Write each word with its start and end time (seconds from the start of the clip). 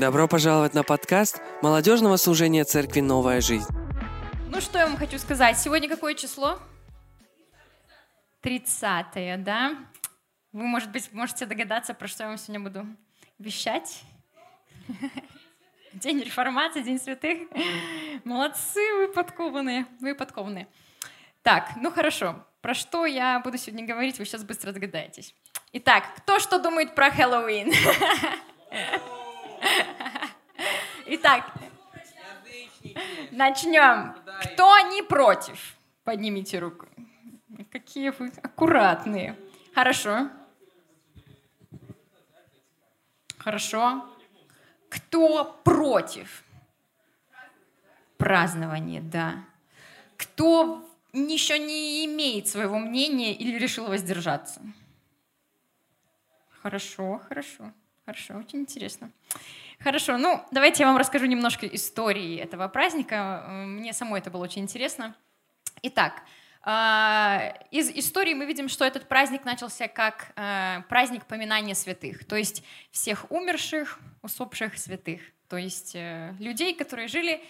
Добро 0.00 0.26
пожаловать 0.28 0.72
на 0.72 0.82
подкаст 0.82 1.42
молодежного 1.60 2.16
служения 2.16 2.64
церкви 2.64 3.00
«Новая 3.00 3.42
жизнь». 3.42 3.68
Ну, 4.48 4.58
что 4.62 4.78
я 4.78 4.86
вам 4.86 4.96
хочу 4.96 5.18
сказать? 5.18 5.58
Сегодня 5.58 5.90
какое 5.90 6.14
число? 6.14 6.58
30 8.40 9.44
да? 9.44 9.76
Вы, 10.52 10.62
может 10.62 10.90
быть, 10.90 11.12
можете 11.12 11.44
догадаться, 11.44 11.92
про 11.92 12.08
что 12.08 12.22
я 12.22 12.28
вам 12.30 12.38
сегодня 12.38 12.60
буду 12.60 12.86
вещать. 13.38 14.00
День 15.92 16.20
реформации, 16.20 16.80
День 16.80 16.98
святых. 16.98 17.50
Молодцы, 18.24 18.80
вы 18.94 19.08
подкованные, 19.08 19.84
вы 20.00 20.14
подкованные. 20.14 20.66
Так, 21.42 21.72
ну 21.76 21.90
хорошо. 21.90 22.42
Про 22.62 22.72
что 22.72 23.04
я 23.04 23.38
буду 23.40 23.58
сегодня 23.58 23.86
говорить, 23.86 24.18
вы 24.18 24.24
сейчас 24.24 24.44
быстро 24.44 24.72
догадаетесь. 24.72 25.34
Итак, 25.74 26.04
кто 26.16 26.38
что 26.38 26.58
думает 26.58 26.94
про 26.94 27.10
Хэллоуин? 27.10 27.70
Итак, 31.06 31.52
начнем. 33.30 34.14
Кто 34.42 34.78
не 34.90 35.02
против? 35.02 35.76
Поднимите 36.04 36.58
руку. 36.58 36.86
Какие 37.70 38.10
вы 38.10 38.32
аккуратные. 38.42 39.36
Хорошо. 39.74 40.30
Хорошо. 43.38 44.04
Кто 44.88 45.60
против? 45.64 46.44
Празднование, 48.18 49.00
да. 49.00 49.44
Кто 50.16 50.86
еще 51.12 51.58
не 51.58 52.04
имеет 52.04 52.48
своего 52.48 52.78
мнения 52.78 53.34
или 53.34 53.58
решил 53.58 53.86
воздержаться? 53.86 54.60
Хорошо, 56.62 57.20
хорошо, 57.26 57.72
хорошо, 58.10 58.38
очень 58.38 58.60
интересно. 58.60 59.12
Хорошо, 59.78 60.18
ну 60.18 60.42
давайте 60.50 60.82
я 60.82 60.88
вам 60.88 60.96
расскажу 60.96 61.26
немножко 61.26 61.66
истории 61.66 62.36
этого 62.38 62.66
праздника. 62.66 63.44
Мне 63.48 63.92
самой 63.92 64.18
это 64.18 64.30
было 64.30 64.42
очень 64.42 64.62
интересно. 64.62 65.14
Итак, 65.82 66.22
а, 66.62 67.54
из 67.70 67.88
истории 67.88 68.34
мы 68.34 68.46
видим, 68.46 68.68
что 68.68 68.84
этот 68.84 69.06
праздник 69.06 69.44
начался 69.44 69.86
как 69.86 70.32
а, 70.34 70.82
праздник 70.88 71.24
поминания 71.26 71.76
святых, 71.76 72.24
то 72.24 72.34
есть 72.34 72.64
всех 72.90 73.30
умерших, 73.30 74.00
усопших 74.22 74.76
святых, 74.76 75.20
то 75.48 75.56
есть 75.56 75.94
э, 75.94 76.34
людей, 76.38 76.74
которые 76.74 77.08
жили, 77.08 77.40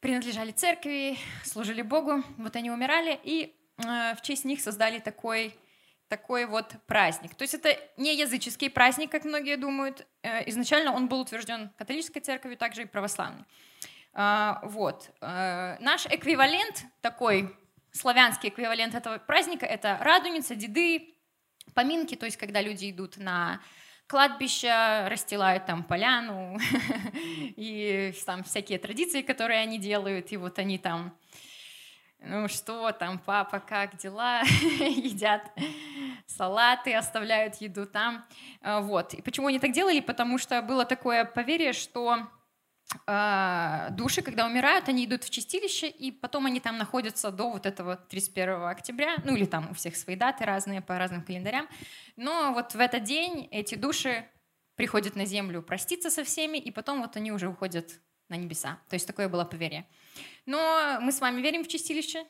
принадлежали 0.00 0.52
церкви, 0.52 1.18
служили 1.44 1.82
Богу, 1.82 2.22
вот 2.36 2.56
они 2.56 2.70
умирали, 2.70 3.18
и 3.24 3.54
э, 3.78 4.14
в 4.14 4.22
честь 4.22 4.44
них 4.44 4.60
создали 4.60 5.00
такой 5.00 5.54
такой 6.08 6.46
вот 6.46 6.74
праздник. 6.86 7.34
То 7.34 7.42
есть 7.42 7.54
это 7.54 7.76
не 7.96 8.16
языческий 8.16 8.70
праздник, 8.70 9.10
как 9.10 9.24
многие 9.24 9.56
думают. 9.56 10.06
Э, 10.22 10.48
изначально 10.48 10.92
он 10.92 11.08
был 11.08 11.20
утвержден 11.20 11.70
католической 11.76 12.20
церковью, 12.20 12.56
также 12.56 12.82
и 12.82 12.86
православной. 12.86 13.44
А, 14.14 14.60
вот. 14.64 15.10
Наш 15.20 16.06
эквивалент 16.06 16.84
такой 17.02 17.54
славянский 17.92 18.48
эквивалент 18.48 18.94
этого 18.94 19.18
праздника— 19.18 19.66
это 19.66 19.98
радуница, 20.00 20.54
деды, 20.54 21.14
поминки, 21.74 22.14
то 22.14 22.26
есть 22.26 22.36
когда 22.36 22.60
люди 22.60 22.90
идут 22.90 23.18
на 23.18 23.60
кладбище, 24.06 25.06
расстилают 25.08 25.66
там 25.66 25.84
поляну, 25.84 26.58
и 27.56 28.12
там 28.24 28.42
всякие 28.44 28.78
традиции, 28.78 29.22
которые 29.22 29.60
они 29.60 29.78
делают, 29.78 30.32
и 30.32 30.36
вот 30.36 30.58
они 30.58 30.78
там, 30.78 31.16
ну 32.20 32.48
что 32.48 32.90
там, 32.92 33.18
папа, 33.18 33.60
как 33.60 33.96
дела, 33.98 34.42
едят 34.42 35.50
салаты, 36.28 36.94
оставляют 36.94 37.56
еду 37.56 37.86
там, 37.86 38.24
а, 38.60 38.80
вот. 38.80 39.14
И 39.14 39.22
почему 39.22 39.48
они 39.48 39.58
так 39.58 39.72
делали? 39.72 40.00
Потому 40.00 40.38
что 40.38 40.62
было 40.62 40.84
такое 40.84 41.24
поверье, 41.24 41.72
что 41.72 42.28
а, 43.06 43.90
души, 43.90 44.22
когда 44.22 44.46
умирают, 44.46 44.88
они 44.88 45.04
идут 45.04 45.24
в 45.24 45.30
чистилище, 45.30 45.88
и 45.88 46.10
потом 46.12 46.46
они 46.46 46.60
там 46.60 46.78
находятся 46.78 47.30
до 47.30 47.50
вот 47.50 47.66
этого 47.66 47.96
31 47.96 48.64
октября, 48.64 49.16
ну 49.24 49.34
или 49.36 49.44
там 49.44 49.70
у 49.70 49.74
всех 49.74 49.96
свои 49.96 50.16
даты 50.16 50.44
разные 50.44 50.80
по 50.80 50.98
разным 50.98 51.22
календарям. 51.22 51.68
Но 52.16 52.52
вот 52.52 52.74
в 52.74 52.80
этот 52.80 53.04
день 53.04 53.48
эти 53.50 53.74
души 53.74 54.24
приходят 54.76 55.16
на 55.16 55.24
землю 55.26 55.62
проститься 55.62 56.10
со 56.10 56.24
всеми, 56.24 56.58
и 56.58 56.70
потом 56.70 57.02
вот 57.02 57.16
они 57.16 57.32
уже 57.32 57.48
уходят 57.48 58.00
на 58.28 58.36
небеса. 58.36 58.78
То 58.88 58.94
есть 58.94 59.06
такое 59.06 59.28
было 59.28 59.44
поверье. 59.44 59.86
Но 60.46 60.98
мы 61.00 61.12
с 61.12 61.20
вами 61.20 61.40
верим 61.40 61.64
в 61.64 61.68
чистилище? 61.68 62.24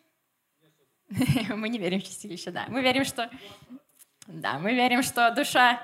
Мы 1.49 1.71
не 1.71 1.79
верим 1.79 2.01
в 2.01 2.05
чистилище, 2.05 2.51
да. 2.51 2.67
Мы 2.69 2.83
верим, 2.83 3.05
что... 3.05 3.31
Да, 4.29 4.59
мы 4.59 4.75
верим, 4.75 5.03
что 5.03 5.31
душа 5.31 5.81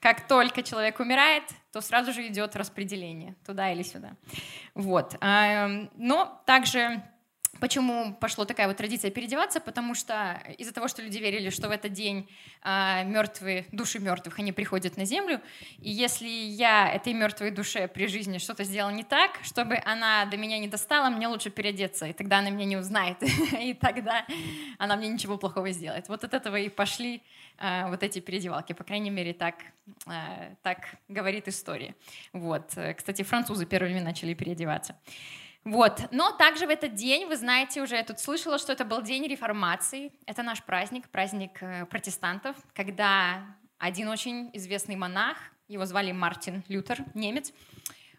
как 0.00 0.26
только 0.26 0.62
человек 0.64 0.98
умирает, 0.98 1.44
то 1.72 1.80
сразу 1.80 2.12
же 2.12 2.26
идет 2.26 2.56
распределение 2.56 3.36
туда 3.46 3.70
или 3.70 3.82
сюда. 3.82 4.16
Вот. 4.74 5.16
Эм, 5.20 5.90
но 5.96 6.42
также 6.44 7.02
Почему 7.60 8.14
пошла 8.14 8.46
такая 8.46 8.66
вот 8.66 8.78
традиция 8.78 9.10
переодеваться? 9.10 9.60
Потому 9.60 9.94
что 9.94 10.42
из-за 10.58 10.72
того, 10.72 10.88
что 10.88 11.02
люди 11.02 11.18
верили, 11.18 11.50
что 11.50 11.68
в 11.68 11.70
этот 11.70 11.92
день 11.92 12.28
э, 12.64 13.04
мертвые, 13.04 13.66
души 13.72 13.98
мертвых, 13.98 14.38
они 14.38 14.52
приходят 14.52 14.96
на 14.96 15.04
землю, 15.04 15.40
и 15.78 15.90
если 15.90 16.26
я 16.26 16.90
этой 16.90 17.12
мертвой 17.12 17.50
душе 17.50 17.88
при 17.88 18.06
жизни 18.06 18.38
что-то 18.38 18.64
сделала 18.64 18.90
не 18.90 19.04
так, 19.04 19.38
чтобы 19.42 19.78
она 19.84 20.24
до 20.24 20.38
меня 20.38 20.58
не 20.58 20.66
достала, 20.66 21.10
мне 21.10 21.28
лучше 21.28 21.50
переодеться, 21.50 22.06
и 22.06 22.12
тогда 22.14 22.38
она 22.38 22.48
меня 22.48 22.64
не 22.64 22.76
узнает, 22.78 23.22
и 23.60 23.74
тогда 23.74 24.26
она 24.78 24.96
мне 24.96 25.08
ничего 25.08 25.36
плохого 25.36 25.70
сделает. 25.72 26.08
Вот 26.08 26.24
от 26.24 26.32
этого 26.32 26.56
и 26.56 26.70
пошли 26.70 27.22
э, 27.58 27.88
вот 27.88 28.02
эти 28.02 28.20
переодевалки, 28.20 28.72
по 28.72 28.82
крайней 28.82 29.10
мере, 29.10 29.34
так, 29.34 29.56
э, 30.06 30.54
так 30.62 30.96
говорит 31.08 31.48
история. 31.48 31.94
Вот. 32.32 32.72
Кстати, 32.96 33.22
французы 33.22 33.66
первыми 33.66 34.00
начали 34.00 34.32
переодеваться. 34.32 34.96
Вот. 35.64 36.08
Но 36.10 36.32
также 36.32 36.66
в 36.66 36.70
этот 36.70 36.94
день, 36.94 37.26
вы 37.26 37.36
знаете, 37.36 37.82
уже 37.82 37.96
я 37.96 38.04
тут 38.04 38.18
слышала, 38.18 38.58
что 38.58 38.72
это 38.72 38.84
был 38.84 39.00
день 39.00 39.26
реформации. 39.28 40.12
Это 40.26 40.42
наш 40.42 40.62
праздник, 40.62 41.08
праздник 41.08 41.62
э, 41.62 41.86
протестантов, 41.86 42.56
когда 42.74 43.44
один 43.78 44.08
очень 44.08 44.50
известный 44.54 44.96
монах, 44.96 45.36
его 45.68 45.86
звали 45.86 46.12
Мартин 46.12 46.64
Лютер, 46.68 47.04
немец, 47.14 47.52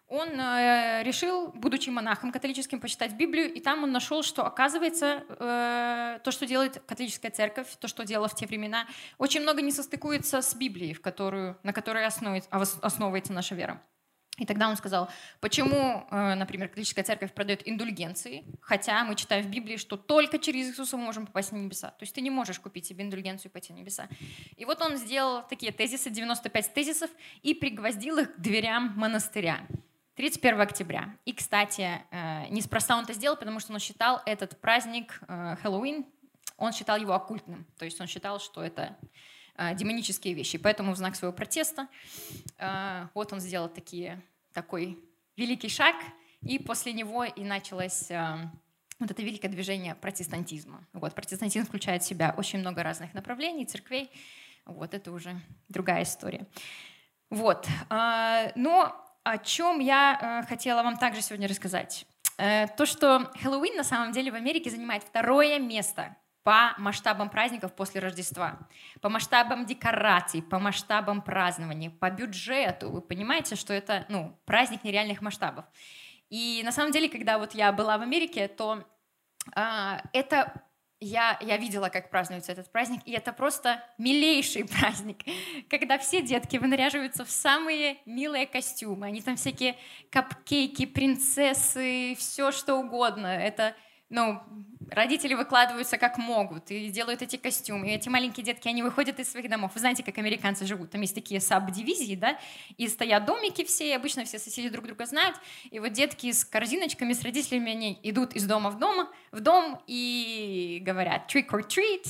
он 0.07 0.29
э, 0.39 1.01
решил, 1.03 1.47
будучи 1.53 1.89
монахом 1.89 2.31
католическим, 2.31 2.79
почитать 2.79 3.13
Библию, 3.13 3.51
и 3.51 3.59
там 3.59 3.83
он 3.83 3.91
нашел, 3.91 4.21
что 4.21 4.45
оказывается 4.45 5.23
э, 5.27 6.19
то, 6.23 6.31
что 6.31 6.45
делает 6.45 6.81
католическая 6.85 7.31
церковь, 7.31 7.67
то, 7.79 7.87
что 7.87 8.05
делала 8.05 8.27
в 8.27 8.35
те 8.35 8.45
времена, 8.45 8.85
очень 9.17 9.41
много 9.41 9.61
не 9.61 9.71
состыкуется 9.71 10.41
с 10.41 10.53
Библией, 10.53 10.93
в 10.93 11.01
которую, 11.01 11.57
на 11.63 11.73
которой 11.73 12.05
основывается 12.05 13.33
наша 13.33 13.55
вера. 13.55 13.81
И 14.39 14.45
тогда 14.45 14.67
он 14.67 14.75
сказал, 14.75 15.09
почему, 15.41 16.07
э, 16.09 16.33
например, 16.33 16.67
католическая 16.67 17.03
церковь 17.03 17.33
продает 17.33 17.67
индульгенции, 17.67 18.43
хотя 18.61 19.03
мы 19.03 19.15
читаем 19.15 19.45
в 19.45 19.49
Библии, 19.49 19.77
что 19.77 19.95
только 19.95 20.39
через 20.39 20.69
Иисуса 20.69 20.97
мы 20.97 21.03
можем 21.03 21.27
попасть 21.27 21.51
на 21.51 21.57
небеса. 21.57 21.89
То 21.89 22.03
есть 22.03 22.15
ты 22.15 22.21
не 22.21 22.31
можешь 22.31 22.59
купить 22.59 22.87
себе 22.87 23.03
индульгенцию 23.03 23.51
и 23.51 23.53
пойти 23.53 23.73
на 23.73 23.77
небеса. 23.77 24.07
И 24.57 24.65
вот 24.65 24.81
он 24.81 24.97
сделал 24.97 25.43
такие 25.47 25.71
тезисы, 25.71 26.09
95 26.09 26.73
тезисов, 26.73 27.11
и 27.43 27.53
пригвоздил 27.53 28.17
их 28.17 28.35
к 28.35 28.39
дверям 28.39 28.93
монастыря. 28.95 29.67
31 30.15 30.61
октября. 30.61 31.15
И, 31.25 31.33
кстати, 31.33 32.01
э, 32.09 32.47
неспроста 32.49 32.97
он 32.97 33.03
это 33.03 33.13
сделал, 33.13 33.37
потому 33.37 33.59
что 33.59 33.73
он 33.73 33.79
считал 33.79 34.21
этот 34.25 34.59
праздник 34.59 35.21
э, 35.27 35.57
Хэллоуин, 35.61 36.05
он 36.57 36.71
считал 36.71 36.97
его 36.97 37.13
оккультным. 37.13 37.65
То 37.77 37.85
есть 37.85 37.99
он 38.01 38.07
считал, 38.07 38.39
что 38.39 38.63
это 38.63 38.97
демонические 39.57 40.33
вещи. 40.33 40.57
Поэтому 40.57 40.93
в 40.93 40.97
знак 40.97 41.15
своего 41.15 41.35
протеста 41.35 41.87
а, 42.57 43.09
вот 43.13 43.33
он 43.33 43.39
сделал 43.39 43.69
такие, 43.69 44.21
такой 44.53 44.97
великий 45.35 45.69
шаг, 45.69 45.95
и 46.41 46.59
после 46.59 46.93
него 46.93 47.23
и 47.23 47.43
началось 47.43 48.09
а, 48.11 48.51
вот 48.99 49.11
это 49.11 49.21
великое 49.21 49.49
движение 49.49 49.95
протестантизма. 49.95 50.85
Вот, 50.93 51.13
протестантизм 51.13 51.67
включает 51.67 52.03
в 52.03 52.07
себя 52.07 52.33
очень 52.37 52.59
много 52.59 52.83
разных 52.83 53.13
направлений, 53.13 53.65
церквей. 53.65 54.09
Вот, 54.65 54.93
это 54.93 55.11
уже 55.11 55.39
другая 55.69 56.03
история. 56.03 56.47
Вот. 57.29 57.67
Но 57.89 58.95
о 59.23 59.37
чем 59.39 59.79
я 59.79 60.45
хотела 60.47 60.83
вам 60.83 60.97
также 60.97 61.21
сегодня 61.21 61.47
рассказать. 61.47 62.05
Э, 62.37 62.67
то, 62.67 62.85
что 62.85 63.31
Хэллоуин 63.41 63.75
на 63.75 63.83
самом 63.83 64.11
деле 64.11 64.31
в 64.31 64.35
Америке 64.35 64.69
занимает 64.69 65.03
второе 65.03 65.59
место 65.59 66.15
по 66.43 66.73
масштабам 66.77 67.29
праздников 67.29 67.73
после 67.73 68.01
Рождества, 68.01 68.59
по 69.01 69.09
масштабам 69.09 69.65
декораций, 69.65 70.41
по 70.41 70.59
масштабам 70.59 71.21
празднований, 71.21 71.89
по 71.89 72.09
бюджету. 72.09 72.91
Вы 72.91 73.01
понимаете, 73.01 73.55
что 73.55 73.73
это 73.73 74.05
ну, 74.09 74.37
праздник 74.45 74.83
нереальных 74.83 75.21
масштабов. 75.21 75.65
И 76.29 76.61
на 76.65 76.71
самом 76.71 76.91
деле, 76.91 77.09
когда 77.09 77.37
вот 77.37 77.53
я 77.53 77.71
была 77.71 77.97
в 77.97 78.01
Америке, 78.01 78.47
то 78.47 78.83
э, 79.55 79.97
это 80.13 80.63
я, 80.99 81.37
я 81.41 81.57
видела, 81.57 81.89
как 81.89 82.09
празднуется 82.09 82.51
этот 82.53 82.71
праздник, 82.71 83.01
и 83.05 83.11
это 83.11 83.33
просто 83.33 83.83
милейший 83.97 84.65
праздник, 84.79 85.19
когда 85.69 85.97
все 85.97 86.21
детки 86.21 86.57
вынаряживаются 86.57 87.25
в 87.25 87.29
самые 87.29 87.97
милые 88.05 88.47
костюмы. 88.47 89.07
Они 89.07 89.21
там 89.21 89.35
всякие 89.35 89.75
капкейки, 90.09 90.85
принцессы, 90.85 92.15
все 92.17 92.51
что 92.51 92.75
угодно. 92.75 93.27
Это 93.27 93.75
ну, 94.13 94.39
родители 94.91 95.33
выкладываются 95.33 95.97
как 95.97 96.19
могут 96.19 96.69
и 96.69 96.89
делают 96.89 97.23
эти 97.23 97.35
костюмы. 97.35 97.89
И 97.89 97.91
эти 97.91 98.09
маленькие 98.09 98.45
детки, 98.45 98.67
они 98.67 98.83
выходят 98.83 99.19
из 99.19 99.31
своих 99.31 99.49
домов. 99.49 99.71
Вы 99.73 99.79
знаете, 99.79 100.03
как 100.03 100.19
американцы 100.19 100.67
живут? 100.67 100.91
Там 100.91 101.01
есть 101.01 101.15
такие 101.15 101.41
саб-дивизии, 101.41 102.13
да, 102.13 102.37
и 102.77 102.87
стоят 102.87 103.25
домики 103.25 103.63
все, 103.63 103.89
и 103.89 103.91
обычно 103.91 104.23
все 104.23 104.37
соседи 104.37 104.69
друг 104.69 104.85
друга 104.85 105.07
знают. 105.07 105.35
И 105.71 105.79
вот 105.79 105.93
детки 105.93 106.31
с 106.31 106.45
корзиночками, 106.45 107.13
с 107.13 107.23
родителями, 107.23 107.71
они 107.71 107.99
идут 108.03 108.33
из 108.33 108.45
дома 108.45 108.69
в 108.69 108.77
дом, 108.77 109.09
в 109.31 109.39
дом 109.39 109.81
и 109.87 110.79
говорят 110.85 111.33
trick 111.33 111.47
or 111.47 111.67
treat, 111.67 112.07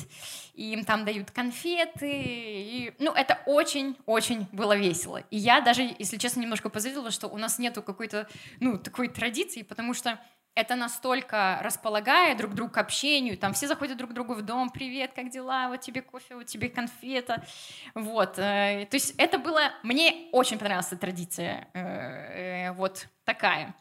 и 0.54 0.74
им 0.74 0.84
там 0.84 1.06
дают 1.06 1.32
конфеты. 1.32 2.12
И, 2.12 2.94
ну, 3.00 3.14
это 3.14 3.40
очень-очень 3.46 4.48
было 4.52 4.76
весело. 4.76 5.24
И 5.32 5.38
я 5.38 5.62
даже, 5.62 5.96
если 6.00 6.18
честно, 6.18 6.42
немножко 6.42 6.70
позавидовала, 6.70 7.12
что 7.12 7.28
у 7.30 7.38
нас 7.38 7.60
нету 7.60 7.82
какой-то, 7.82 8.28
ну, 8.60 8.78
такой 8.78 9.08
традиции, 9.08 9.62
потому 9.62 9.94
что 9.94 10.20
это 10.56 10.76
настолько 10.76 11.60
располагает 11.62 12.38
друг 12.38 12.54
друга 12.54 12.74
к 12.74 12.78
общению, 12.78 13.38
там 13.38 13.54
все 13.54 13.68
заходят 13.68 13.98
друг 13.98 14.12
к 14.12 14.14
другу 14.14 14.34
в 14.34 14.42
дом, 14.42 14.70
привет, 14.70 15.12
как 15.14 15.30
дела, 15.30 15.70
вот 15.70 15.82
тебе 15.82 16.02
кофе, 16.02 16.36
вот 16.36 16.46
тебе 16.46 16.70
конфета, 16.70 17.44
вот, 17.96 18.38
э, 18.38 18.88
то 18.90 18.96
есть 18.96 19.16
это 19.18 19.40
было, 19.40 19.72
мне 19.84 20.30
очень 20.32 20.58
понравилась 20.58 20.88
эта 20.88 20.98
традиция, 20.98 21.68
э, 21.74 22.68
э, 22.68 22.72
вот 22.74 23.08
такая. 23.26 23.76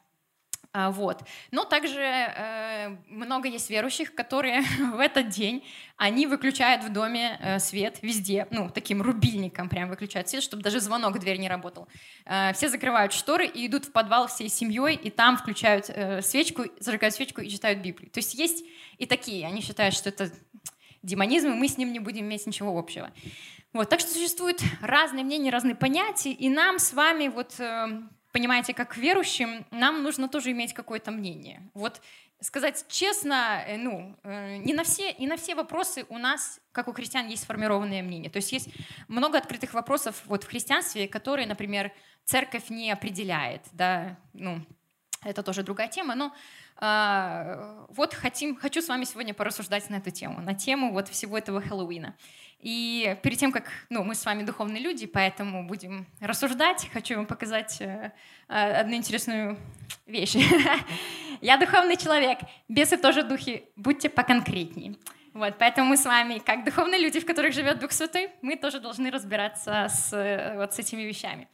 А, 0.75 0.91
вот. 0.91 1.23
Но 1.51 1.65
также 1.65 2.01
э, 2.01 2.97
много 3.09 3.47
есть 3.47 3.69
верующих, 3.69 4.15
которые 4.15 4.63
в 4.95 5.01
этот 5.01 5.29
день, 5.29 5.65
они 5.99 6.27
выключают 6.27 6.83
в 6.83 6.91
доме 6.91 7.39
э, 7.43 7.59
свет 7.59 7.99
везде, 8.01 8.47
ну, 8.51 8.71
таким 8.71 9.03
рубильником 9.03 9.69
прям 9.69 9.91
выключают 9.91 10.31
свет, 10.31 10.43
чтобы 10.43 10.63
даже 10.63 10.81
звонок 10.81 11.17
в 11.17 11.19
дверь 11.19 11.37
не 11.37 11.49
работал. 11.49 11.89
Э, 12.25 12.55
все 12.55 12.71
закрывают 12.71 13.13
шторы 13.13 13.47
и 13.47 13.67
идут 13.67 13.85
в 13.85 13.93
подвал 13.93 14.29
всей 14.29 14.49
семьей, 14.49 14.95
и 14.95 15.11
там 15.11 15.37
включают 15.37 15.91
э, 15.91 16.23
свечку, 16.23 16.65
зажигают 16.81 17.15
свечку 17.15 17.43
и 17.43 17.51
читают 17.51 17.81
Библию. 17.81 18.11
То 18.11 18.21
есть 18.21 18.33
есть 18.33 18.65
и 18.97 19.05
такие, 19.05 19.47
они 19.47 19.61
считают, 19.61 19.95
что 19.95 20.09
это 20.09 20.31
демонизм, 21.03 21.51
и 21.51 21.55
мы 21.55 21.69
с 21.69 21.77
ним 21.77 21.93
не 21.93 21.99
будем 21.99 22.23
иметь 22.23 22.47
ничего 22.47 22.79
общего. 22.79 23.11
Вот, 23.75 23.91
так 23.91 24.01
что 24.01 24.11
существуют 24.11 24.63
разные 24.81 25.25
мнения, 25.25 25.51
разные 25.51 25.75
понятия, 25.75 26.33
и 26.33 26.49
нам 26.49 26.79
с 26.79 26.95
вами 26.95 27.29
вот 27.29 27.59
э, 27.59 28.03
понимаете, 28.33 28.75
как 28.75 28.97
верующим, 28.97 29.65
нам 29.71 30.03
нужно 30.03 30.29
тоже 30.29 30.51
иметь 30.51 30.73
какое-то 30.73 31.11
мнение. 31.11 31.63
Вот 31.75 32.01
сказать 32.41 32.85
честно, 32.89 33.63
э, 33.67 33.77
ну, 33.77 34.17
э, 34.25 34.57
не 34.57 34.75
на, 34.75 34.83
все, 34.83 35.15
не 35.15 35.27
на 35.27 35.37
все 35.37 35.55
вопросы 35.55 36.05
у 36.09 36.19
нас, 36.19 36.61
как 36.73 36.89
у 36.89 36.93
христиан, 36.93 37.29
есть 37.29 37.45
сформированное 37.45 38.03
мнение. 38.03 38.31
То 38.31 38.39
есть 38.39 38.53
есть 38.53 38.69
много 39.09 39.39
открытых 39.39 39.75
вопросов 39.75 40.23
вот 40.27 40.45
в 40.45 40.49
христианстве, 40.49 41.07
которые, 41.07 41.47
например, 41.47 41.93
церковь 42.25 42.69
не 42.71 42.91
определяет, 42.91 43.63
да, 43.73 44.17
ну, 44.33 44.65
это 45.25 45.43
тоже 45.43 45.63
другая 45.63 45.89
тема, 45.89 46.15
но 46.17 46.35
э, 46.81 47.85
вот 47.91 48.15
хотим, 48.15 48.57
хочу 48.57 48.83
с 48.83 48.89
вами 48.89 49.05
сегодня 49.05 49.35
порассуждать 49.35 49.89
на 49.89 49.97
эту 49.97 50.11
тему, 50.11 50.41
на 50.41 50.55
тему 50.55 50.93
вот 50.93 51.09
всего 51.09 51.39
этого 51.39 51.61
Хэллоуина. 51.61 52.17
И 52.63 53.19
перед 53.23 53.39
тем, 53.39 53.51
как 53.51 53.65
ну, 53.91 54.05
мы 54.05 54.15
с 54.15 54.25
вами 54.25 54.45
духовные 54.45 54.81
люди, 54.81 55.07
поэтому 55.07 55.67
будем 55.67 56.07
рассуждать, 56.21 56.89
хочу 56.93 57.17
вам 57.17 57.27
показать 57.27 57.81
э, 57.81 58.13
э 58.49 58.73
одну 58.81 58.95
интересную 58.95 59.59
вещь. 60.07 60.37
Я 61.41 61.57
духовный 61.57 61.97
человек, 61.97 62.39
бесы 62.69 62.97
тоже 62.97 63.25
духи, 63.25 63.65
будьте 63.75 64.09
поконкретнее. 64.09 64.95
Вот, 65.35 65.57
поэтому 65.59 65.89
мы 65.89 65.97
с 65.97 66.05
вами, 66.05 66.39
как 66.39 66.65
духовные 66.65 67.01
люди, 67.01 67.19
в 67.19 67.27
которых 67.27 67.53
живет 67.53 67.81
Дух 67.81 67.91
Святой, 67.91 68.31
мы 68.43 68.57
тоже 68.57 68.79
должны 68.79 69.11
разбираться 69.11 69.89
с, 69.89 70.13
э, 70.13 70.57
вот 70.57 70.73
с 70.73 70.79
этими 70.79 71.03
вещами. 71.03 71.49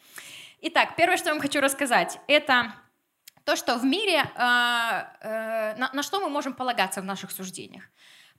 Итак, 0.61 0.95
первое, 0.95 1.17
что 1.17 1.29
я 1.29 1.35
вам 1.35 1.41
хочу 1.41 1.61
рассказать, 1.61 2.21
это 2.27 2.75
то, 3.45 3.57
что 3.57 3.79
в 3.79 3.85
мире, 3.85 4.19
э, 4.19 4.25
э, 5.23 5.75
на, 5.79 5.91
на 5.91 6.03
что 6.03 6.21
мы 6.21 6.29
можем 6.29 6.53
полагаться 6.53 7.01
в 7.01 7.05
наших 7.05 7.31
суждениях. 7.31 7.85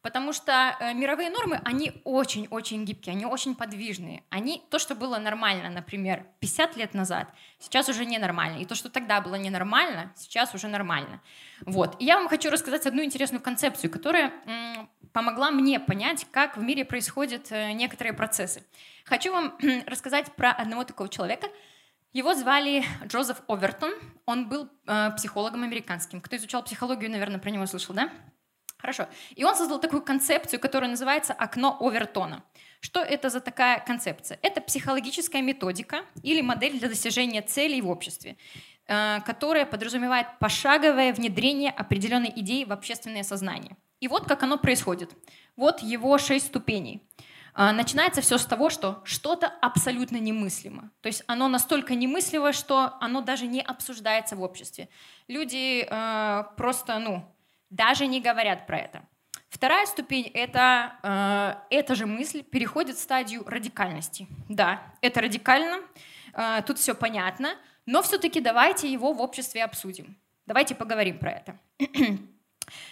Потому 0.02 0.32
что 0.32 0.78
э, 0.80 0.94
мировые 0.94 1.30
нормы, 1.30 1.60
они 1.66 1.92
очень-очень 2.06 2.86
гибкие, 2.86 3.14
они 3.14 3.26
очень 3.26 3.54
подвижные. 3.54 4.24
Они, 4.30 4.64
то, 4.70 4.80
что 4.80 4.96
было 4.96 5.18
нормально, 5.18 5.70
например, 5.70 6.26
50 6.40 6.78
лет 6.78 6.94
назад, 6.94 7.28
сейчас 7.60 7.90
уже 7.90 8.06
ненормально. 8.06 8.60
И 8.60 8.66
то, 8.66 8.76
что 8.76 8.90
тогда 8.90 9.20
было 9.20 9.36
ненормально, 9.36 10.14
сейчас 10.16 10.56
уже 10.56 10.70
нормально. 10.70 11.22
Вот. 11.66 11.98
И 12.00 12.06
я 12.06 12.16
вам 12.16 12.30
хочу 12.30 12.50
рассказать 12.50 12.86
одну 12.86 13.04
интересную 13.04 13.42
концепцию, 13.42 13.92
которая 13.92 14.32
помогла 15.12 15.52
мне 15.52 15.80
понять, 15.80 16.26
как 16.32 16.56
в 16.56 16.62
мире 16.62 16.86
происходят 16.86 17.52
э, 17.52 17.74
некоторые 17.74 18.14
процессы. 18.14 18.64
Хочу 19.04 19.34
вам 19.34 19.58
рассказать 19.86 20.34
про 20.36 20.52
одного 20.52 20.86
такого 20.86 21.10
человека. 21.10 21.48
Его 22.14 22.34
звали 22.34 22.86
Джозеф 23.06 23.42
Овертон. 23.48 23.94
Он 24.26 24.48
был 24.48 24.70
э, 24.88 25.12
психологом 25.18 25.64
американским. 25.64 26.22
Кто 26.22 26.38
изучал 26.38 26.64
психологию, 26.64 27.12
наверное, 27.12 27.40
про 27.40 27.50
него 27.50 27.66
слышал, 27.66 27.94
да? 27.94 28.10
Хорошо. 28.80 29.08
И 29.36 29.44
он 29.44 29.56
создал 29.56 29.80
такую 29.80 30.02
концепцию, 30.02 30.60
которая 30.60 30.90
называется 30.90 31.34
«окно 31.34 31.78
Овертона». 31.80 32.44
Что 32.80 33.02
это 33.02 33.30
за 33.30 33.42
такая 33.42 33.84
концепция? 33.86 34.40
Это 34.42 34.62
психологическая 34.62 35.42
методика 35.42 36.06
или 36.24 36.42
модель 36.42 36.80
для 36.80 36.88
достижения 36.88 37.42
целей 37.42 37.82
в 37.82 37.90
обществе, 37.90 38.38
э, 38.88 39.20
которая 39.26 39.66
подразумевает 39.66 40.28
пошаговое 40.40 41.14
внедрение 41.14 41.72
определенной 41.72 42.32
идеи 42.38 42.64
в 42.64 42.72
общественное 42.72 43.24
сознание. 43.24 43.76
И 44.00 44.08
вот 44.08 44.26
как 44.26 44.44
оно 44.44 44.58
происходит. 44.58 45.12
Вот 45.58 45.82
его 45.82 46.18
шесть 46.18 46.48
ступеней. 46.48 47.04
Э, 47.54 47.72
начинается 47.72 48.22
все 48.22 48.38
с 48.38 48.46
того, 48.46 48.70
что 48.70 49.02
что-то 49.04 49.48
абсолютно 49.48 50.16
немыслимо. 50.16 50.90
То 51.02 51.08
есть 51.08 51.22
оно 51.28 51.50
настолько 51.50 51.96
немыслимо, 51.96 52.54
что 52.54 52.94
оно 53.02 53.20
даже 53.20 53.46
не 53.46 53.62
обсуждается 53.62 54.38
в 54.38 54.42
обществе. 54.42 54.88
Люди 55.28 55.86
э, 55.86 56.44
просто, 56.56 56.98
ну, 57.00 57.26
даже 57.70 58.08
не 58.08 58.22
говорят 58.22 58.68
про 58.68 58.80
это. 58.80 59.04
Вторая 59.50 59.86
ступень 59.88 60.30
это 60.34 60.94
э, 61.04 61.76
эта 61.76 61.96
же 61.96 62.06
мысль 62.06 62.44
переходит 62.44 62.98
в 62.98 63.02
стадию 63.02 63.44
радикальности. 63.46 64.28
Да, 64.48 64.82
это 65.02 65.22
радикально, 65.22 65.82
э, 66.34 66.62
тут 66.66 66.78
все 66.78 66.94
понятно, 66.94 67.56
но 67.86 68.02
все-таки 68.04 68.42
давайте 68.42 68.92
его 68.92 69.14
в 69.14 69.22
обществе 69.22 69.64
обсудим. 69.64 70.18
Давайте 70.46 70.76
поговорим 70.76 71.18
про 71.18 71.32
это. 71.32 71.60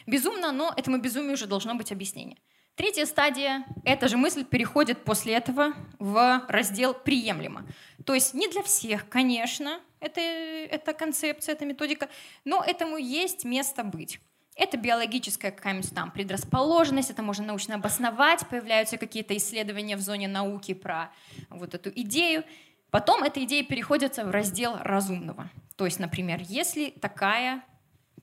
Безумно, 0.07 0.51
но 0.51 0.73
этому 0.75 0.97
безумию 0.97 1.33
уже 1.33 1.45
должно 1.45 1.75
быть 1.75 1.91
объяснение. 1.91 2.37
Третья 2.75 3.05
стадия, 3.05 3.65
эта 3.85 4.07
же 4.07 4.17
мысль 4.17 4.45
переходит 4.45 5.03
после 5.03 5.33
этого 5.33 5.73
в 5.97 6.45
раздел 6.47 6.93
«приемлемо». 6.93 7.67
То 8.05 8.13
есть 8.13 8.35
не 8.35 8.47
для 8.47 8.61
всех, 8.61 9.09
конечно, 9.09 9.79
это, 9.99 10.21
эта 10.21 10.93
концепция, 10.93 11.53
эта 11.53 11.65
методика, 11.65 12.07
но 12.45 12.63
этому 12.63 12.97
есть 12.97 13.45
место 13.45 13.83
быть. 13.83 14.19
Это 14.57 14.75
биологическая 14.75 15.51
какая-нибудь 15.51 15.93
там 15.93 16.09
предрасположенность, 16.09 17.11
это 17.11 17.21
можно 17.21 17.45
научно 17.45 17.75
обосновать, 17.75 18.47
появляются 18.47 18.97
какие-то 18.97 19.37
исследования 19.37 19.95
в 19.95 20.01
зоне 20.01 20.27
науки 20.27 20.73
про 20.73 21.11
вот 21.49 21.75
эту 21.75 21.91
идею. 21.91 22.43
Потом 22.89 23.21
эта 23.21 23.43
идея 23.43 23.63
переходит 23.63 24.17
в 24.17 24.31
раздел 24.31 24.77
разумного. 24.81 25.51
То 25.75 25.85
есть, 25.85 25.99
например, 25.99 26.41
если 26.41 26.89
такая 26.89 27.63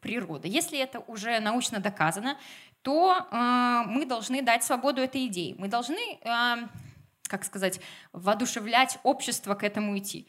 природа, 0.00 0.49
если 0.49 0.76
это 0.76 0.99
уже 0.99 1.38
научно 1.38 1.78
доказано, 1.78 2.37
то 2.82 3.16
э, 3.16 3.82
мы 3.87 4.04
должны 4.04 4.42
дать 4.42 4.64
свободу 4.64 5.00
этой 5.00 5.26
идее. 5.26 5.54
Мы 5.56 5.68
должны, 5.68 6.18
э, 6.20 6.56
как 7.28 7.44
сказать, 7.44 7.80
воодушевлять 8.12 8.99
общество 9.04 9.54
к 9.54 9.62
этому 9.62 9.97
идти. 9.97 10.26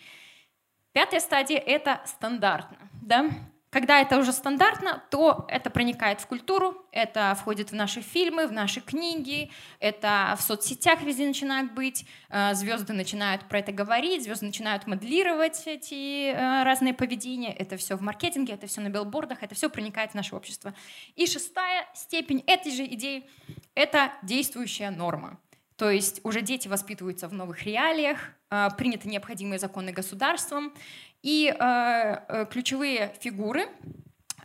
Пятая 0.94 1.20
стадия— 1.20 1.58
это 1.66 2.02
стандартно. 2.06 2.78
Да? 3.02 3.30
Когда 3.76 4.00
это 4.00 4.18
уже 4.18 4.32
стандартно, 4.32 5.04
то 5.12 5.46
это 5.50 5.70
проникает 5.70 6.22
в 6.22 6.28
культуру, 6.28 6.88
это 6.94 7.36
входит 7.38 7.72
в 7.72 7.76
наши 7.76 8.00
фильмы, 8.00 8.48
в 8.48 8.54
наши 8.54 8.80
книги, 8.80 9.52
это 9.82 10.34
в 10.40 10.42
соцсетях 10.42 11.02
везде 11.02 11.28
начинает 11.28 11.74
быть, 11.74 12.06
э, 12.30 12.54
звезды 12.54 12.94
начинают 12.94 13.50
про 13.50 13.60
это 13.60 13.74
говорить, 13.74 14.24
звезды 14.24 14.46
начинают 14.46 14.88
моделировать 14.88 15.62
эти 15.66 16.32
э, 16.32 16.64
разные 16.64 16.94
поведения, 16.94 17.52
это 17.52 17.76
все 17.76 17.98
в 17.98 18.02
маркетинге, 18.02 18.54
это 18.54 18.66
все 18.68 18.80
на 18.80 18.88
билбордах, 18.88 19.44
это 19.44 19.56
все 19.56 19.70
проникает 19.70 20.12
в 20.12 20.16
наше 20.16 20.38
общество. 20.38 20.74
И 21.18 21.28
шестая 21.28 21.86
степень 21.94 22.46
этой 22.48 22.72
же 22.72 22.86
идеи— 22.86 23.30
это 23.76 24.14
действующая 24.24 24.90
норма. 24.90 25.38
То 25.76 25.90
есть 25.90 26.22
уже 26.24 26.42
дети 26.42 26.68
воспитываются 26.68 27.28
в 27.28 27.34
новых 27.34 27.64
реалиях, 27.64 28.20
э, 28.50 28.70
приняты 28.78 29.10
необходимые 29.10 29.60
законы 29.60 29.92
государством, 29.92 30.74
и 31.22 31.48
э, 31.48 31.56
э, 31.60 32.46
ключевые 32.50 33.14
фигуры 33.20 33.68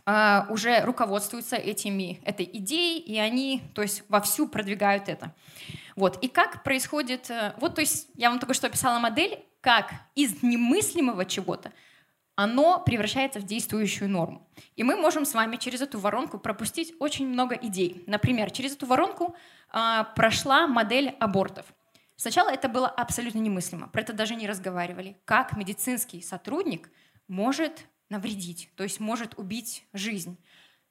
э, 0.05 0.41
уже 0.49 0.81
руководствуются 0.81 1.55
этими, 1.55 2.19
этой 2.25 2.49
идеей, 2.51 2.99
и 2.99 3.17
они 3.17 3.61
то 3.73 3.81
есть, 3.81 4.03
вовсю 4.09 4.47
продвигают 4.47 5.07
это. 5.07 5.33
Вот. 5.95 6.21
И 6.23 6.27
как 6.27 6.63
происходит... 6.63 7.29
Э, 7.29 7.53
вот, 7.57 7.75
то 7.75 7.81
есть, 7.81 8.09
я 8.15 8.29
вам 8.29 8.39
только 8.39 8.53
что 8.53 8.67
описала 8.67 8.99
модель, 8.99 9.39
как 9.61 9.93
из 10.15 10.43
немыслимого 10.43 11.25
чего-то 11.25 11.71
оно 12.35 12.79
превращается 12.79 13.39
в 13.39 13.43
действующую 13.43 14.09
норму. 14.09 14.47
И 14.75 14.83
мы 14.83 14.95
можем 14.95 15.25
с 15.25 15.33
вами 15.33 15.57
через 15.57 15.81
эту 15.81 15.99
воронку 15.99 16.39
пропустить 16.39 16.93
очень 16.99 17.27
много 17.27 17.55
идей. 17.55 18.03
Например, 18.07 18.49
через 18.49 18.73
эту 18.73 18.87
воронку 18.87 19.35
прошла 20.15 20.67
модель 20.67 21.15
абортов– 21.19 21.65
Сначала 22.21 22.51
это 22.51 22.69
было 22.69 22.87
абсолютно 22.87 23.39
немыслимо, 23.39 23.87
про 23.87 24.01
это 24.01 24.13
даже 24.13 24.35
не 24.35 24.47
разговаривали. 24.47 25.17
Как 25.25 25.57
медицинский 25.57 26.21
сотрудник 26.21 26.91
может 27.27 27.87
навредить, 28.09 28.69
то 28.75 28.83
есть 28.83 28.99
может 28.99 29.39
убить 29.39 29.87
жизнь. 29.91 30.37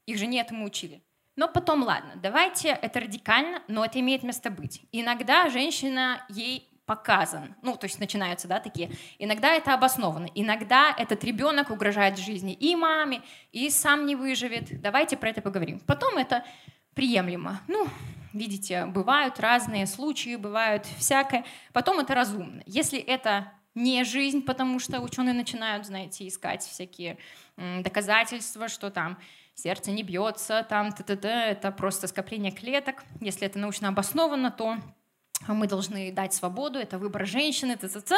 Их 0.06 0.18
же 0.18 0.26
не 0.26 0.38
этому 0.40 0.64
учили. 0.64 1.04
Но 1.36 1.46
потом, 1.46 1.84
ладно, 1.84 2.14
давайте 2.16 2.70
это 2.70 2.98
радикально, 2.98 3.62
но 3.68 3.84
это 3.84 4.00
имеет 4.00 4.24
место 4.24 4.50
быть. 4.50 4.82
Иногда 4.90 5.48
женщина 5.50 6.26
ей 6.28 6.68
показан. 6.84 7.54
Ну, 7.62 7.76
то 7.76 7.84
есть 7.86 8.00
начинаются, 8.00 8.48
да, 8.48 8.58
такие. 8.58 8.90
Иногда 9.20 9.54
это 9.54 9.72
обосновано. 9.72 10.26
Иногда 10.34 10.92
этот 10.98 11.22
ребенок 11.22 11.70
угрожает 11.70 12.18
жизни 12.18 12.54
и 12.54 12.74
маме, 12.74 13.22
и 13.52 13.70
сам 13.70 14.04
не 14.04 14.16
выживет. 14.16 14.80
Давайте 14.82 15.16
про 15.16 15.28
это 15.28 15.42
поговорим. 15.42 15.78
Потом 15.86 16.18
это 16.18 16.44
приемлемо. 16.94 17.60
Ну, 17.68 17.86
видите, 18.32 18.86
бывают 18.86 19.40
разные 19.40 19.86
случаи, 19.86 20.36
бывают 20.36 20.86
всякое. 20.98 21.44
Потом 21.72 22.00
это 22.00 22.14
разумно. 22.14 22.62
Если 22.66 22.98
это 22.98 23.52
не 23.74 24.04
жизнь, 24.04 24.42
потому 24.42 24.78
что 24.78 25.00
ученые 25.00 25.34
начинают, 25.34 25.86
знаете, 25.86 26.26
искать 26.26 26.62
всякие 26.62 27.18
доказательства, 27.56 28.68
что 28.68 28.90
там 28.90 29.18
сердце 29.54 29.90
не 29.90 30.02
бьется, 30.02 30.66
там 30.68 30.92
т 30.92 31.02
-т 31.02 31.20
-т, 31.20 31.28
это 31.28 31.70
просто 31.70 32.06
скопление 32.08 32.52
клеток. 32.52 33.04
Если 33.20 33.46
это 33.46 33.58
научно 33.58 33.88
обосновано, 33.88 34.50
то 34.50 34.76
мы 35.48 35.66
должны 35.66 36.12
дать 36.12 36.34
свободу, 36.34 36.78
это 36.78 36.98
выбор 36.98 37.26
женщины, 37.26 37.76
т 37.76 37.86
-т 37.86 38.02
-т. 38.02 38.16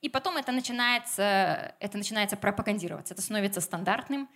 и 0.00 0.08
потом 0.08 0.36
это 0.36 0.52
начинается, 0.52 1.74
это 1.80 1.98
начинается 1.98 2.36
пропагандироваться, 2.36 3.14
это 3.14 3.22
становится 3.22 3.60
стандартным, 3.60 4.28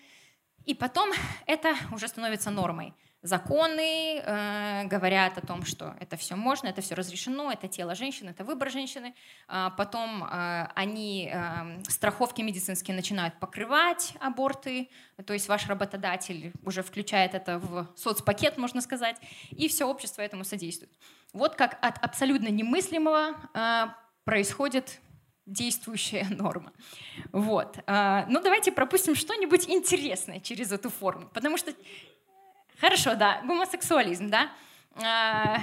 и 0.66 0.74
потом 0.74 1.10
это 1.46 1.74
уже 1.92 2.08
становится 2.08 2.50
нормой. 2.50 2.92
Законы 3.24 4.18
э, 4.18 4.84
говорят 4.84 5.38
о 5.38 5.40
том, 5.40 5.64
что 5.64 5.96
это 5.98 6.18
все 6.18 6.36
можно, 6.36 6.68
это 6.68 6.82
все 6.82 6.94
разрешено, 6.94 7.50
это 7.50 7.68
тело 7.68 7.94
женщины, 7.94 8.28
это 8.28 8.44
выбор 8.44 8.70
женщины. 8.70 9.14
А 9.48 9.70
потом 9.70 10.22
э, 10.24 10.68
они 10.74 11.30
э, 11.32 11.82
страховки 11.88 12.42
медицинские 12.42 12.94
начинают 12.94 13.40
покрывать 13.40 14.12
аборты, 14.20 14.90
то 15.26 15.32
есть 15.32 15.48
ваш 15.48 15.66
работодатель 15.68 16.52
уже 16.66 16.82
включает 16.82 17.32
это 17.32 17.58
в 17.58 17.88
соцпакет, 17.96 18.58
можно 18.58 18.82
сказать, 18.82 19.16
и 19.52 19.68
все 19.68 19.86
общество 19.86 20.20
этому 20.20 20.44
содействует. 20.44 20.92
Вот 21.32 21.54
как 21.54 21.78
от 21.80 21.96
абсолютно 22.04 22.48
немыслимого 22.48 23.36
э, 23.54 23.86
происходит 24.24 25.00
действующая 25.46 26.26
норма. 26.30 26.74
Вот. 27.32 27.78
Э, 27.86 28.26
ну, 28.28 28.42
давайте 28.42 28.70
пропустим 28.70 29.14
что-нибудь 29.14 29.66
интересное 29.66 30.40
через 30.40 30.72
эту 30.72 30.90
форму, 30.90 31.30
потому 31.32 31.56
что... 31.56 31.72
Хорошо, 32.80 33.14
да, 33.14 33.40
гомосексуализм, 33.44 34.30
да? 34.30 34.50
Э, 34.96 35.58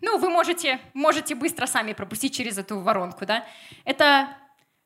ну, 0.00 0.18
вы 0.18 0.30
можете, 0.30 0.80
можете 0.94 1.34
быстро 1.34 1.66
сами 1.66 1.92
пропустить 1.92 2.34
через 2.34 2.58
эту 2.58 2.80
воронку, 2.80 3.26
да? 3.26 3.44
Это 3.84 4.28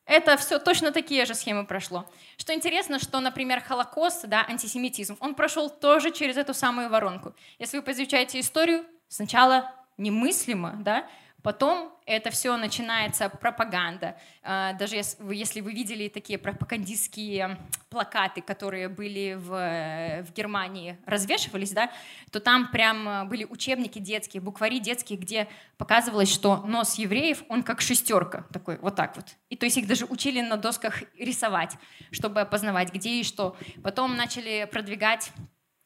это 0.05 0.37
все 0.37 0.59
точно 0.59 0.91
такие 0.91 1.25
же 1.25 1.33
схемы 1.33 1.65
прошло. 1.65 2.05
Что 2.37 2.53
интересно, 2.53 2.99
что, 2.99 3.19
например, 3.19 3.61
Холокост, 3.61 4.27
да, 4.27 4.45
антисемитизм, 4.47 5.17
он 5.19 5.33
прошел 5.33 5.67
тоже 5.67 6.11
через 6.11 6.37
эту 6.37 6.53
самую 6.53 6.89
воронку. 6.89 7.33
Если 7.57 7.77
вы 7.77 7.83
поизучаете 7.83 8.39
историю, 8.39 8.85
сначала 9.07 9.73
немыслимо, 9.97 10.75
да, 10.79 11.07
Потом 11.45 11.93
это 12.07 12.31
все 12.31 12.57
начинается 12.57 13.29
пропаганда. 13.29 14.17
А, 14.41 14.73
даже 14.73 14.95
если 14.95 15.61
вы 15.61 15.73
видели 15.73 16.07
такие 16.07 16.39
пропагандистские 16.39 17.59
плакаты, 17.91 18.41
которые 18.41 18.89
были 18.89 19.35
в, 19.35 20.23
в 20.23 20.33
Германии, 20.33 20.97
развешивались, 21.05 21.69
да, 21.69 21.91
то 22.31 22.39
там 22.39 22.71
прям 22.71 23.29
были 23.29 23.45
учебники 23.45 23.99
детские, 23.99 24.41
буквари 24.41 24.79
детские, 24.79 25.19
где 25.19 25.47
показывалось, 25.77 26.33
что 26.33 26.57
нос 26.65 26.95
евреев, 26.95 27.43
он 27.47 27.61
как 27.61 27.79
шестерка, 27.79 28.47
такой, 28.51 28.79
вот 28.79 28.95
так 28.95 29.15
вот. 29.15 29.35
И 29.51 29.55
то 29.55 29.67
есть 29.67 29.77
их 29.77 29.85
даже 29.85 30.05
учили 30.05 30.41
на 30.41 30.57
досках 30.57 31.03
рисовать, 31.15 31.73
чтобы 32.09 32.41
опознавать, 32.41 32.91
где 32.91 33.19
и 33.19 33.23
что. 33.23 33.55
Потом 33.83 34.15
начали 34.15 34.67
продвигать 34.71 35.31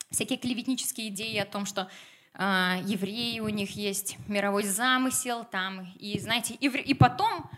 всякие 0.09 0.39
клеветнические 0.39 1.09
идеи 1.09 1.37
о 1.37 1.45
том, 1.45 1.65
что 1.65 1.81
а, 1.81 1.89
евреи, 2.35 3.39
у 3.39 3.49
них 3.49 3.71
есть 3.71 4.17
мировой 4.27 4.63
замысел 4.63 5.43
там, 5.43 5.93
и 5.97 6.17
знаете, 6.19 6.53
и, 6.53 6.67
и 6.67 6.93
потом 6.93 7.49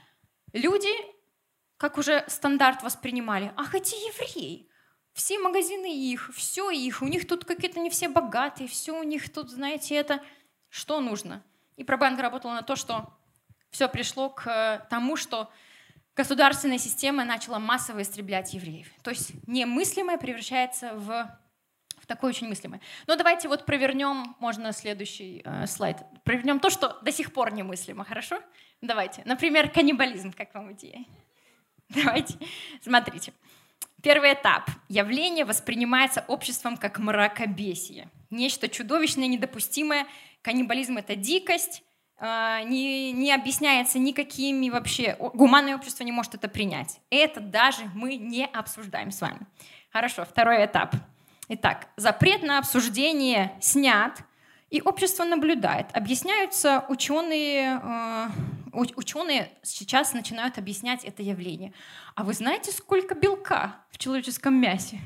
люди, 0.53 0.89
как 1.77 1.97
уже 1.97 2.23
стандарт 2.27 2.83
воспринимали, 2.83 3.53
ах, 3.57 3.75
эти 3.75 3.95
евреи, 3.95 4.69
все 5.13 5.39
магазины 5.39 5.93
их, 5.93 6.31
все 6.33 6.71
их, 6.71 7.01
у 7.01 7.07
них 7.07 7.27
тут 7.27 7.45
какие-то 7.45 7.79
не 7.79 7.89
все 7.89 8.07
богатые, 8.07 8.67
все 8.67 8.97
у 8.97 9.03
них 9.03 9.31
тут, 9.31 9.49
знаете, 9.49 9.95
это 9.95 10.21
что 10.69 11.01
нужно. 11.01 11.43
И 11.75 11.83
пропаганда 11.83 12.23
работала 12.23 12.53
на 12.53 12.61
то, 12.61 12.75
что 12.75 13.13
все 13.71 13.87
пришло 13.87 14.29
к 14.29 14.87
тому, 14.89 15.15
что 15.15 15.51
государственная 16.15 16.77
система 16.77 17.25
начала 17.25 17.59
массово 17.59 18.01
истреблять 18.01 18.53
евреев. 18.53 18.87
То 19.03 19.11
есть 19.11 19.31
немыслимое 19.47 20.17
превращается 20.17 20.93
в 20.95 21.39
такое 22.11 22.31
очень 22.31 22.49
мыслимое. 22.49 22.81
Но 23.07 23.15
давайте 23.15 23.47
вот 23.47 23.65
провернем, 23.65 24.35
можно 24.39 24.73
следующий 24.73 25.41
э, 25.45 25.65
слайд, 25.65 25.97
провернем 26.25 26.59
то, 26.59 26.69
что 26.69 26.99
до 27.01 27.11
сих 27.11 27.31
пор 27.31 27.53
немыслимо, 27.53 28.03
хорошо? 28.03 28.41
Давайте. 28.81 29.21
Например, 29.23 29.69
каннибализм, 29.69 30.33
как 30.33 30.53
вам 30.53 30.73
идея? 30.73 31.05
Давайте. 31.89 32.37
Смотрите. 32.81 33.31
Первый 34.03 34.33
этап. 34.33 34.69
Явление 34.89 35.45
воспринимается 35.45 36.25
обществом 36.27 36.75
как 36.75 36.99
мракобесие. 36.99 38.09
Нечто 38.29 38.67
чудовищное, 38.67 39.27
недопустимое. 39.27 40.05
Каннибализм— 40.41 40.97
это 40.97 41.15
дикость, 41.15 41.81
э, 42.17 42.63
не, 42.65 43.13
не 43.13 43.31
объясняется 43.31 43.99
никакими 43.99 44.69
вообще... 44.69 45.15
Гуманное 45.17 45.75
общество 45.75 46.03
не 46.03 46.11
может 46.11 46.35
это 46.35 46.49
принять. 46.49 46.99
Это 47.09 47.39
даже 47.39 47.83
мы 47.93 48.17
не 48.17 48.45
обсуждаем 48.47 49.11
с 49.11 49.21
вами. 49.21 49.39
Хорошо, 49.93 50.25
второй 50.25 50.65
этап— 50.65 50.93
Итак, 51.53 51.89
запрет 51.97 52.43
на 52.43 52.59
обсуждение 52.59 53.51
снят, 53.59 54.23
и 54.69 54.81
общество 54.81 55.25
наблюдает. 55.25 55.87
Объясняются 55.91 56.85
ученые, 56.87 57.81
э, 57.83 58.27
ученые 58.71 59.51
сейчас 59.61 60.13
начинают 60.13 60.57
объяснять 60.57 61.03
это 61.03 61.21
явление. 61.21 61.73
А 62.15 62.23
вы 62.23 62.33
знаете, 62.35 62.71
сколько 62.71 63.15
белка 63.15 63.75
в 63.89 63.97
человеческом 63.97 64.53
мясе? 64.61 65.01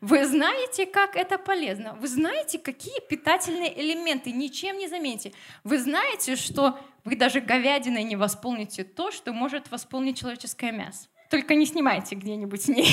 Вы 0.00 0.24
знаете, 0.26 0.86
как 0.86 1.16
это 1.16 1.38
полезно? 1.38 1.94
Вы 1.94 2.06
знаете, 2.06 2.60
какие 2.60 3.00
питательные 3.08 3.76
элементы? 3.80 4.30
Ничем 4.30 4.78
не 4.78 4.86
заметите. 4.86 5.32
Вы 5.64 5.80
знаете, 5.80 6.36
что 6.36 6.78
вы 7.02 7.16
даже 7.16 7.40
говядиной 7.40 8.04
не 8.04 8.14
восполните 8.14 8.84
то, 8.84 9.10
что 9.10 9.32
может 9.32 9.72
восполнить 9.72 10.20
человеческое 10.20 10.70
мясо. 10.70 11.08
Только 11.30 11.54
не 11.54 11.64
снимайте 11.64 12.16
где-нибудь, 12.16 12.66
не, 12.68 12.84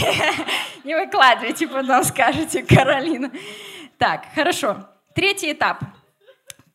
не 0.86 0.96
выкладывайте, 0.96 1.68
потом 1.68 2.04
скажете, 2.04 2.64
Каролина. 2.64 3.32
Так, 3.98 4.28
хорошо. 4.36 4.88
Третий 5.16 5.52
этап. 5.52 5.84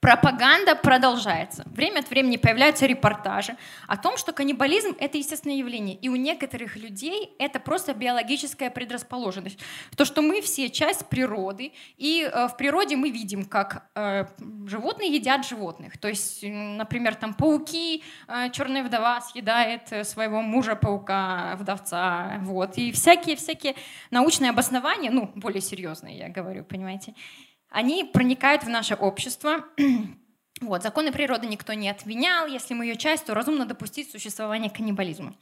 Пропаганда 0.03 0.75
продолжается. 0.75 1.63
Время 1.67 2.01
от 2.01 2.11
времени 2.11 2.37
появляются 2.37 2.87
репортажи 2.87 3.57
о 3.87 3.97
том, 3.97 4.17
что 4.17 4.33
каннибализм— 4.33 4.97
это 4.99 5.17
естественное 5.17 5.55
явление, 5.55 5.95
и 5.95 6.09
у 6.09 6.17
некоторых 6.17 6.75
людей 6.75 7.31
это 7.39 7.61
просто 7.61 7.95
биологическая 7.95 8.69
предрасположенность. 8.69 9.61
То, 9.97 10.05
что 10.05 10.21
мы 10.21 10.41
все 10.41 10.71
часть 10.71 11.07
природы, 11.07 11.71
и 11.99 12.29
э, 12.29 12.49
в 12.49 12.57
природе 12.57 12.97
мы 12.97 13.11
видим, 13.11 13.45
как 13.45 13.89
э, 13.95 14.27
животные 14.67 15.15
едят 15.15 15.47
животных. 15.47 15.97
То 15.99 16.09
есть, 16.09 16.43
например, 16.43 17.15
там 17.15 17.33
пауки, 17.33 18.03
э, 18.27 18.51
черная 18.51 18.83
вдова 18.83 19.21
съедает 19.21 19.83
своего 20.05 20.43
мужа-паука, 20.43 21.55
вдовца, 21.61 22.41
вот, 22.41 22.77
и 22.77 22.91
всякие-всякие 22.91 23.77
научные 24.11 24.51
обоснования, 24.51 25.13
ну, 25.13 25.31
более 25.37 25.61
серьезные, 25.61 26.19
я 26.19 26.29
говорю, 26.29 26.65
понимаете, 26.65 27.15
они 27.73 28.05
проникают 28.05 28.65
в 28.65 28.69
наше 28.69 28.95
общество. 28.95 29.65
Вот, 30.61 30.85
законы 30.85 31.11
природы 31.11 31.49
никто 31.49 31.73
не 31.73 31.89
отменял. 31.89 32.47
Если 32.47 32.73
мы 32.73 32.87
ее 32.87 32.95
часть, 32.95 33.27
то 33.27 33.35
разумно 33.35 33.67
допустить 33.67 34.13
существование 34.13 34.71
каннибализма. 34.71 35.35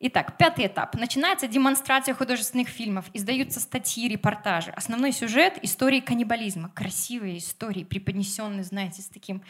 Итак, 0.00 0.38
пятый 0.38 0.66
этап. 0.66 0.94
Начинается 0.94 1.46
демонстрация 1.46 2.14
художественных 2.14 2.68
фильмов, 2.68 3.04
издаются 3.12 3.60
статьи, 3.60 4.08
репортажи. 4.08 4.70
Основной 4.70 5.12
сюжет— 5.12 5.58
истории 5.62 6.00
каннибализма. 6.00 6.70
Красивые 6.70 7.38
истории, 7.38 7.84
преподнесенные, 7.84 8.64
знаете, 8.64 9.02
с, 9.02 9.08
таким, 9.08 9.42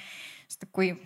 с 0.48 0.56
такой 0.56 1.00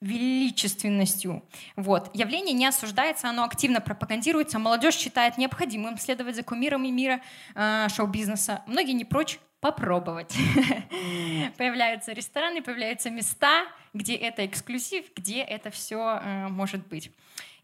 величественностью. 0.00 1.42
Вот. 1.76 2.10
Явление 2.14 2.54
не 2.54 2.66
осуждается, 2.66 3.28
оно 3.28 3.44
активно 3.44 3.80
пропагандируется. 3.80 4.58
Молодежь 4.58 4.94
считает 4.94 5.38
необходимым 5.38 5.98
следовать 5.98 6.36
за 6.36 6.42
кумирами 6.42 6.88
мира 6.88 7.20
э, 7.54 7.88
шоу-бизнеса. 7.94 8.62
Многие 8.66 8.92
не 8.92 9.04
прочь 9.04 9.38
попробовать. 9.66 10.32
Появляются 11.56 12.12
рестораны, 12.12 12.62
появляются 12.62 13.10
места, 13.10 13.64
где 13.92 14.14
это 14.14 14.46
эксклюзив, 14.46 15.06
где 15.16 15.42
это 15.42 15.70
все 15.70 16.20
э, 16.22 16.48
может 16.48 16.86
быть. 16.86 17.10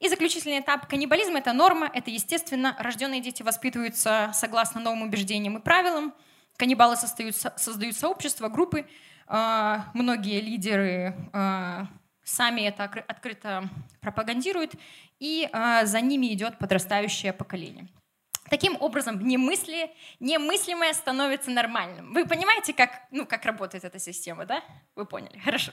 И 0.01 0.09
заключительный 0.09 0.59
этап 0.59 0.89
каннибализм— 0.89 1.37
это 1.37 1.53
норма, 1.53 1.89
это 1.95 2.11
естественно. 2.11 2.75
Рожденные 2.81 3.21
дети 3.21 3.45
воспитываются 3.45 4.33
согласно 4.35 4.81
новым 4.81 5.03
убеждениям 5.03 5.59
и 5.59 5.61
правилам. 5.61 6.13
Каннибалы 6.57 6.97
создают, 6.97 7.37
создают 7.37 7.97
сообщества, 7.97 8.49
группы. 8.49 8.85
Э, 9.29 9.77
многие 9.95 10.41
лидеры 10.41 11.15
э, 11.33 11.87
сами 12.25 12.63
это 12.63 12.85
открыто 13.07 13.69
пропагандируют, 14.01 14.73
и 15.21 15.49
э, 15.53 15.87
за 15.87 16.01
ними 16.01 16.33
идет 16.33 16.59
подрастающее 16.59 17.33
поколение. 17.33 17.87
Таким 18.53 18.77
образом, 18.83 19.27
немысли, 19.27 19.91
немыслимое 20.21 20.93
становится 20.93 21.51
нормальным. 21.51 22.13
Вы 22.13 22.27
понимаете, 22.27 22.75
как, 22.75 22.91
ну, 23.11 23.25
как 23.25 23.47
работает 23.47 23.83
эта 23.83 23.99
система, 23.99 24.45
да? 24.45 24.63
Вы 24.95 25.07
поняли, 25.07 25.39
хорошо. 25.45 25.73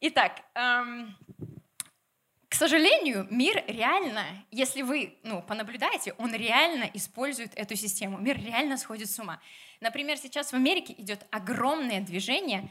Итак, 0.00 0.40
эм, 0.54 1.14
к 2.48 2.54
сожалению, 2.54 3.26
мир 3.28 3.62
реально, 3.66 4.24
если 4.50 4.80
вы 4.80 5.18
ну, 5.22 5.42
понаблюдаете, 5.42 6.14
он 6.16 6.34
реально 6.34 6.88
использует 6.94 7.52
эту 7.56 7.76
систему. 7.76 8.16
Мир 8.16 8.38
реально 8.42 8.78
сходит 8.78 9.10
с 9.10 9.18
ума. 9.18 9.38
Например, 9.82 10.16
сейчас 10.16 10.52
в 10.52 10.54
Америке 10.54 10.94
идет 10.96 11.26
огромное 11.30 12.00
движение 12.00 12.70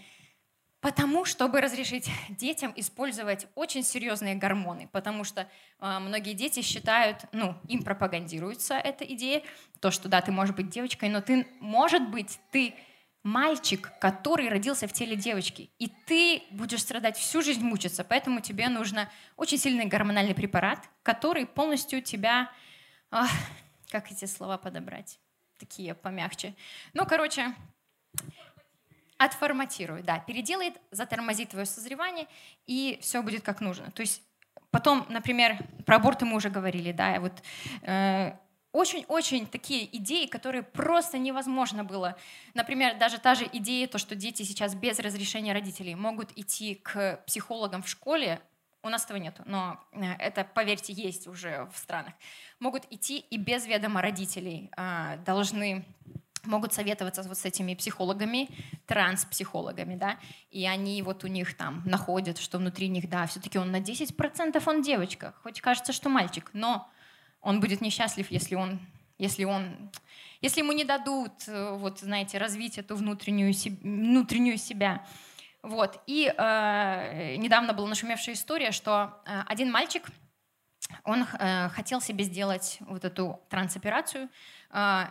Потому, 0.81 1.25
чтобы 1.25 1.61
разрешить 1.61 2.09
детям 2.29 2.73
использовать 2.75 3.47
очень 3.53 3.83
серьезные 3.83 4.33
гормоны, 4.33 4.89
потому 4.91 5.23
что 5.23 5.47
э, 5.79 5.99
многие 5.99 6.33
дети 6.33 6.61
считают, 6.63 7.25
ну, 7.31 7.55
им 7.67 7.83
пропагандируется 7.83 8.73
эта 8.73 9.05
идея, 9.05 9.43
то, 9.79 9.91
что 9.91 10.09
да, 10.09 10.21
ты 10.21 10.31
можешь 10.31 10.55
быть 10.55 10.69
девочкой, 10.69 11.09
но 11.09 11.21
ты, 11.21 11.47
может 11.59 12.09
быть, 12.09 12.39
ты 12.51 12.73
мальчик, 13.21 13.91
который 13.99 14.49
родился 14.49 14.87
в 14.87 14.93
теле 14.93 15.15
девочки, 15.15 15.69
и 15.77 15.87
ты 15.87 16.41
будешь 16.49 16.81
страдать 16.81 17.15
всю 17.15 17.43
жизнь, 17.43 17.61
мучиться, 17.63 18.03
поэтому 18.03 18.41
тебе 18.41 18.67
нужно 18.67 19.07
очень 19.37 19.59
сильный 19.59 19.85
гормональный 19.85 20.33
препарат, 20.33 20.89
который 21.03 21.45
полностью 21.45 22.01
тебя, 22.01 22.51
э, 23.11 23.21
как 23.91 24.11
эти 24.11 24.25
слова 24.25 24.57
подобрать, 24.57 25.19
такие 25.59 25.93
помягче. 25.93 26.55
Ну, 26.93 27.05
короче, 27.05 27.53
отформатирует, 29.25 30.05
да, 30.05 30.19
переделает, 30.19 30.73
затормозит 30.89 31.49
твое 31.49 31.65
созревание, 31.67 32.27
и 32.65 32.97
все 33.01 33.21
будет 33.21 33.43
как 33.43 33.61
нужно. 33.61 33.91
То 33.91 34.01
есть 34.01 34.23
потом, 34.71 35.05
например, 35.09 35.59
про 35.85 35.97
аборты 35.97 36.25
мы 36.25 36.35
уже 36.37 36.49
говорили, 36.49 36.91
да, 36.91 37.19
вот 37.19 37.33
э, 37.83 38.33
очень-очень 38.71 39.45
такие 39.45 39.95
идеи, 39.97 40.25
которые 40.25 40.63
просто 40.63 41.19
невозможно 41.19 41.83
было. 41.83 42.17
Например, 42.55 42.97
даже 42.97 43.19
та 43.19 43.35
же 43.35 43.47
идея, 43.53 43.87
то, 43.87 43.99
что 43.99 44.15
дети 44.15 44.41
сейчас 44.41 44.73
без 44.73 44.97
разрешения 44.97 45.53
родителей 45.53 45.93
могут 45.93 46.35
идти 46.35 46.75
к 46.75 47.21
психологам 47.27 47.83
в 47.83 47.87
школе, 47.87 48.41
у 48.83 48.89
нас 48.89 49.05
этого 49.05 49.17
нету, 49.17 49.43
но 49.45 49.79
э, 49.91 50.13
это, 50.17 50.43
поверьте, 50.43 50.93
есть 50.93 51.27
уже 51.27 51.69
в 51.71 51.77
странах. 51.77 52.15
Могут 52.59 52.85
идти 52.89 53.19
и 53.19 53.37
без 53.37 53.67
ведома 53.67 54.01
родителей 54.01 54.71
э, 54.75 55.17
должны 55.23 55.85
могут 56.45 56.73
советоваться 56.73 57.23
вот 57.23 57.37
с 57.37 57.45
этими 57.45 57.75
психологами, 57.75 58.49
транспсихологами, 58.85 59.95
да, 59.95 60.17
и 60.49 60.65
они 60.65 61.01
вот 61.01 61.23
у 61.23 61.27
них 61.27 61.55
там 61.55 61.81
находят, 61.85 62.37
что 62.37 62.57
внутри 62.57 62.87
них, 62.87 63.09
да, 63.09 63.27
все-таки 63.27 63.59
он 63.59 63.71
на 63.71 63.79
10% 63.79 64.61
он 64.65 64.81
девочка, 64.81 65.33
хоть 65.43 65.61
кажется, 65.61 65.93
что 65.93 66.09
мальчик, 66.09 66.49
но 66.53 66.89
он 67.41 67.59
будет 67.59 67.81
несчастлив, 67.81 68.29
если 68.31 68.55
он, 68.55 68.79
если 69.17 69.43
он, 69.43 69.91
если 70.41 70.61
ему 70.61 70.71
не 70.71 70.83
дадут, 70.83 71.47
э, 71.47 71.75
вот, 71.75 71.99
знаете, 71.99 72.37
развить 72.37 72.77
эту 72.77 72.95
внутреннюю, 72.95 73.53
внутреннюю 73.81 74.57
себя. 74.57 75.05
Вот. 75.63 76.01
И 76.07 76.33
э, 76.35 77.35
недавно 77.37 77.73
была 77.73 77.87
нашумевшая 77.87 78.35
история, 78.35 78.71
что 78.71 79.21
э, 79.25 79.41
один 79.47 79.71
мальчик, 79.71 80.03
он 81.03 81.23
э, 81.23 81.69
хотел 81.69 82.01
себе 82.01 82.23
сделать 82.23 82.77
вот 82.81 83.05
эту 83.05 83.39
трансоперацию, 83.49 84.25
а, 84.25 84.29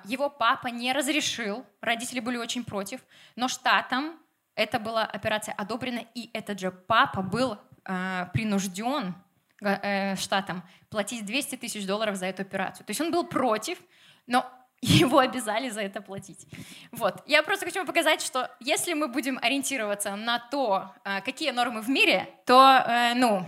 его 0.04 0.30
папа 0.30 0.68
не 0.68 0.92
разрешил, 0.92 1.66
родители 1.80 2.20
были 2.20 2.38
очень 2.38 2.64
против, 2.64 3.00
но 3.36 3.48
штатом 3.48 4.18
это 4.54 4.78
была 4.78 5.04
операция 5.04 5.54
одобрена, 5.54 6.04
и 6.14 6.30
этот 6.32 6.60
же 6.60 6.70
папа 6.70 7.22
был 7.22 7.58
а, 7.84 8.26
принужден 8.26 9.14
э, 9.60 10.16
штатом 10.16 10.62
платить 10.90 11.24
200 11.24 11.56
тысяч 11.56 11.86
долларов 11.86 12.16
за 12.16 12.26
эту 12.26 12.42
операцию. 12.42 12.84
То 12.84 12.90
есть 12.90 13.00
он 13.00 13.10
был 13.10 13.24
против, 13.26 13.78
но 14.26 14.44
его 14.80 15.18
обязали 15.18 15.70
за 15.70 15.80
это 15.80 16.02
платить. 16.02 16.46
Вот. 16.92 17.22
Я 17.26 17.42
просто 17.42 17.64
хочу 17.64 17.86
показать, 17.86 18.22
что 18.22 18.50
если 18.60 18.92
мы 18.92 19.08
будем 19.08 19.38
ориентироваться 19.40 20.14
на 20.16 20.38
то, 20.38 20.94
а, 21.04 21.20
какие 21.20 21.52
нормы 21.52 21.80
в 21.80 21.88
мире, 21.88 22.28
то, 22.44 22.84
э, 22.86 23.14
ну, 23.14 23.46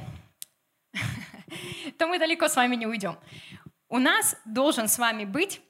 то 1.99 2.07
мы 2.07 2.19
далеко 2.19 2.49
с 2.49 2.57
вами 2.57 2.77
не 2.77 2.87
уйдем. 2.87 3.19
У 3.89 3.99
нас 3.99 4.37
должен 4.47 4.89
с 4.89 4.99
вами 4.99 5.27
быть 5.27 5.61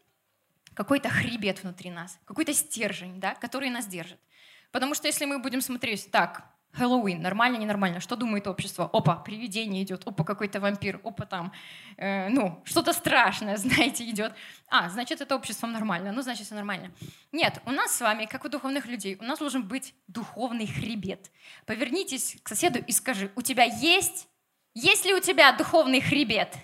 какой-то 0.75 1.09
хребет 1.09 1.63
внутри 1.63 1.91
нас, 1.91 2.19
какой-то 2.25 2.53
стержень, 2.55 3.21
да, 3.21 3.35
который 3.35 3.71
нас 3.71 3.87
держит. 3.87 4.19
Потому 4.71 4.95
что 4.95 5.07
если 5.07 5.27
мы 5.27 5.39
будем 5.39 5.61
смотреть, 5.61 6.11
так, 6.11 6.53
Хэллоуин, 6.73 7.21
нормально, 7.21 7.59
ненормально, 7.59 8.01
что 8.01 8.17
думает 8.17 8.47
общество? 8.47 8.89
Опа, 8.91 9.17
привидение 9.17 9.83
идет, 9.83 10.07
опа, 10.07 10.25
какой-то 10.25 10.59
вампир, 10.59 11.01
опа, 11.05 11.27
там, 11.27 11.53
э, 11.99 12.31
ну, 12.31 12.63
что-то 12.65 12.95
страшное, 12.95 13.57
знаете, 13.59 14.09
идет. 14.09 14.33
А, 14.69 14.89
значит, 14.89 15.21
это 15.21 15.37
общество 15.37 15.67
нормально, 15.67 16.13
ну, 16.13 16.23
значит, 16.23 16.47
все 16.47 16.55
нормально. 16.55 16.91
Нет, 17.31 17.61
у 17.67 17.73
нас 17.73 17.95
с 17.95 18.01
вами, 18.01 18.25
как 18.25 18.47
у 18.47 18.49
духовных 18.49 18.87
людей, 18.87 19.19
у 19.21 19.25
нас 19.25 19.39
должен 19.39 19.69
быть 19.69 19.95
духовный 20.09 20.67
хребет. 20.67 21.31
Повернитесь 21.67 22.39
к 22.43 22.49
соседу 22.49 22.79
и 22.79 22.93
скажи, 22.93 23.31
у 23.37 23.43
тебя 23.43 23.65
есть, 23.65 24.29
есть 24.73 25.05
ли 25.05 25.13
у 25.13 25.21
тебя 25.21 25.53
духовный 25.53 26.01
хребет? 26.01 26.57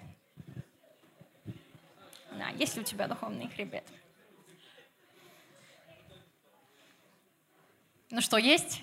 Да, 2.38 2.50
есть 2.50 2.76
ли 2.76 2.82
у 2.82 2.84
тебя 2.84 3.08
духовный 3.08 3.48
хребет? 3.48 3.84
Ну 8.10 8.20
что, 8.20 8.36
есть? 8.36 8.80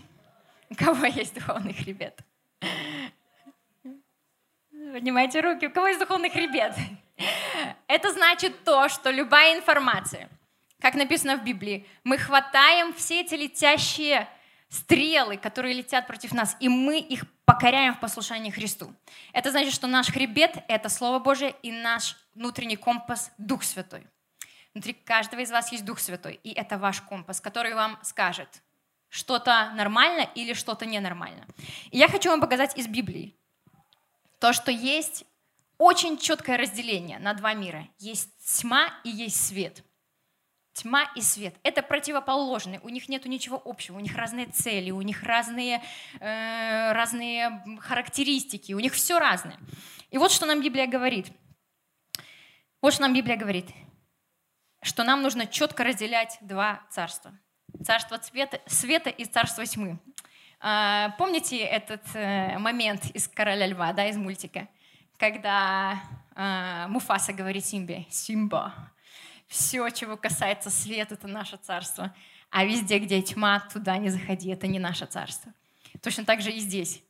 У 0.69 0.75
кого 0.75 1.05
есть 1.05 1.33
духовный 1.33 1.73
хребет? 1.73 2.19
Поднимайте 4.91 5.39
руки. 5.39 5.67
У 5.67 5.71
кого 5.71 5.87
есть 5.87 5.99
духовный 6.01 6.29
хребет? 6.29 6.75
Это 7.87 8.11
значит 8.11 8.63
то, 8.65 8.89
что 8.89 9.09
любая 9.09 9.57
информация, 9.57 10.29
как 10.81 10.95
написано 10.95 11.37
в 11.37 11.43
Библии, 11.45 11.87
мы 12.03 12.17
хватаем 12.17 12.93
все 12.93 13.21
эти 13.21 13.35
летящие 13.35 14.27
стрелы, 14.67 15.37
которые 15.37 15.73
летят 15.73 16.07
против 16.07 16.33
нас, 16.33 16.57
и 16.59 16.67
мы 16.67 16.99
их 16.99 17.23
покоряем 17.45 17.93
в 17.93 17.99
послушании 17.99 18.49
Христу. 18.49 18.93
Это 19.31 19.51
значит, 19.51 19.73
что 19.73 19.87
наш 19.87 20.11
хребет— 20.11 20.57
это 20.67 20.89
Слово 20.89 21.19
Божие, 21.19 21.55
и 21.61 21.71
наш 21.71 22.17
внутренний 22.33 22.75
компас— 22.75 23.31
Дух 23.37 23.63
Святой. 23.63 24.05
Внутри 24.73 24.93
каждого 24.93 25.39
из 25.39 25.51
вас 25.51 25.71
есть 25.71 25.85
Дух 25.85 25.99
Святой, 25.99 26.39
и 26.43 26.51
это 26.51 26.77
ваш 26.77 27.01
компас, 27.01 27.39
который 27.39 27.73
вам 27.73 27.97
скажет, 28.03 28.61
что-то 29.07 29.71
нормально 29.75 30.27
или 30.35 30.53
что-то 30.53 30.85
ненормально. 30.85 31.45
И 31.91 31.97
я 31.97 32.09
хочу 32.09 32.29
вам 32.29 32.41
показать 32.41 32.77
из 32.77 32.87
Библии 32.87 33.37
то, 34.39 34.51
что 34.51 34.71
есть 34.71 35.23
очень 35.77 36.17
четкое 36.17 36.57
разделение 36.57 37.19
на 37.19 37.33
два 37.33 37.53
мира. 37.53 37.87
Есть 37.99 38.29
тьма 38.59 38.89
и 39.05 39.09
есть 39.09 39.47
свет. 39.47 39.84
Тьма 40.75 41.09
и 41.15 41.21
свет. 41.21 41.55
Это 41.63 41.81
противоположные. 41.81 42.79
У 42.83 42.89
них 42.89 43.09
нет 43.09 43.25
ничего 43.25 43.61
общего. 43.65 43.97
У 43.97 44.01
них 44.01 44.15
разные 44.15 44.45
цели, 44.45 44.91
у 44.91 45.01
них 45.01 45.23
разные, 45.23 45.81
э, 46.19 46.91
разные 46.91 47.63
характеристики, 47.79 48.73
у 48.73 48.79
них 48.79 48.93
все 48.93 49.17
разное. 49.17 49.57
И 50.11 50.17
вот 50.17 50.31
что 50.31 50.45
нам 50.45 50.61
Библия 50.61 50.85
говорит. 50.85 51.31
Вот 52.81 52.93
что 52.93 53.03
нам 53.03 53.13
Библия 53.13 53.37
говорит. 53.37 53.67
Что 54.83 55.03
нам 55.03 55.23
нужно 55.23 55.47
четко 55.47 55.83
разделять 55.83 56.37
два 56.41 56.83
царства– 56.91 57.37
царство 57.83 58.17
цвета, 58.17 58.59
света 58.65 59.09
и 59.09 59.25
царство 59.25 59.65
тьмы. 59.65 59.99
А, 60.59 61.11
помните 61.17 61.57
этот 61.57 62.03
э, 62.13 62.57
момент 62.57 63.05
из 63.13 63.27
«Короля 63.27 63.67
льва», 63.67 63.93
да, 63.93 64.07
из 64.07 64.17
мультика? 64.17 64.67
Когда 65.17 66.01
а, 66.35 66.87
Муфаса 66.87 67.33
говорит 67.33 67.65
Симбе, 67.65 68.05
«Симба, 68.09 68.73
все, 69.47 69.89
чего 69.89 70.17
касается 70.17 70.69
света, 70.69 71.15
это 71.15 71.27
наше 71.27 71.57
царство, 71.57 72.15
а 72.49 72.65
везде, 72.65 72.99
где 72.99 73.21
тьма, 73.21 73.59
туда 73.59 73.97
не 73.97 74.09
заходи, 74.09 74.49
это 74.49 74.67
не 74.67 74.79
наше 74.79 75.05
царство». 75.05 75.53
Точно 76.01 76.25
так 76.25 76.41
же 76.41 76.51
и 76.51 76.59
здесь. 76.59 77.01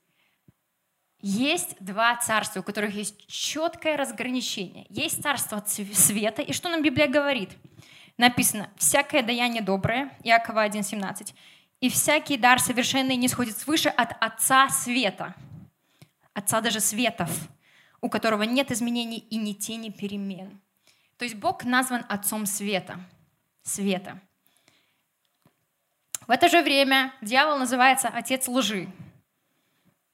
Есть 1.22 1.76
два 1.80 2.16
царства, 2.18 2.60
у 2.60 2.64
которых 2.64 2.94
есть 2.94 3.26
четкое 3.28 3.98
разграничение. 3.98 4.86
Есть 4.90 5.24
царство 5.24 5.64
света, 5.66 6.42
и 6.42 6.54
что 6.54 6.70
нам 6.70 6.84
Библия 6.84 7.08
говорит– 7.08 7.52
написано 8.18 8.70
«всякое 8.78 9.24
даяние 9.24 9.62
доброе», 9.62 10.12
Иакова 10.24 10.66
1,17, 10.68 11.34
«и 11.82 11.90
всякий 11.90 12.38
дар 12.38 12.60
совершенный 12.60 13.16
не 13.16 13.28
сходит 13.28 13.58
свыше 13.58 13.90
от 13.90 14.12
Отца 14.22 14.70
Света». 14.70 15.36
Отца 16.34 16.62
даже 16.62 16.80
Светов, 16.80 17.30
у 18.02 18.10
которого 18.10 18.44
нет 18.44 18.72
изменений 18.72 19.20
и 19.20 19.38
ни 19.38 19.54
тени 19.54 19.90
перемен. 19.90 20.60
То 21.18 21.26
есть 21.26 21.36
Бог 21.36 21.64
назван 21.64 22.06
Отцом 22.10 22.46
Света. 22.46 23.00
Света. 23.64 24.22
В 26.28 26.32
это 26.32 26.50
же 26.50 26.62
время 26.62 27.14
дьявол 27.22 27.58
называется 27.58 28.08
Отец 28.10 28.48
лжи. 28.48 28.92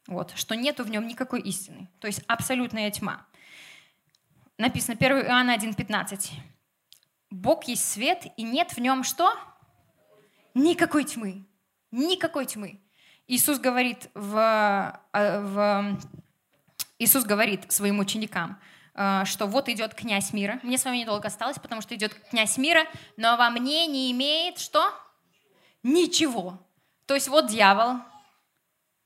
Вот, 0.07 0.33
что 0.35 0.55
нету 0.55 0.83
в 0.83 0.89
нем 0.89 1.07
никакой 1.07 1.41
истины. 1.41 1.89
То 1.99 2.07
есть 2.07 2.21
абсолютная 2.27 2.91
тьма. 2.91 3.25
Написано 4.57 4.97
1 4.99 5.11
Иоанна 5.25 5.55
1,15. 5.55 6.31
Бог 7.29 7.63
есть 7.63 7.89
свет, 7.89 8.27
и 8.35 8.43
нет 8.43 8.73
в 8.73 8.77
нем 8.79 9.03
что? 9.03 9.33
Никакой 10.53 11.05
тьмы. 11.05 11.45
Никакой 11.91 12.45
тьмы. 12.45 12.81
Иисус 13.27 13.59
говорит, 13.59 14.09
в, 14.13 15.01
э, 15.13 15.39
в, 15.39 15.97
Иисус 16.99 17.23
говорит 17.23 17.71
своим 17.71 17.99
ученикам 17.99 18.59
что 18.93 19.45
вот 19.45 19.69
идет 19.69 19.93
князь 19.93 20.33
мира. 20.33 20.59
Мне 20.63 20.77
с 20.77 20.85
вами 20.85 20.97
недолго 20.97 21.27
осталось, 21.27 21.57
потому 21.59 21.81
что 21.81 21.95
идет 21.95 22.13
князь 22.29 22.57
мира, 22.57 22.85
но 23.17 23.37
во 23.37 23.49
мне 23.49 23.87
не 23.87 24.11
имеет 24.11 24.59
что? 24.59 24.93
Ничего. 25.83 26.59
То 27.05 27.15
есть 27.15 27.27
вот 27.27 27.47
дьявол, 27.47 27.97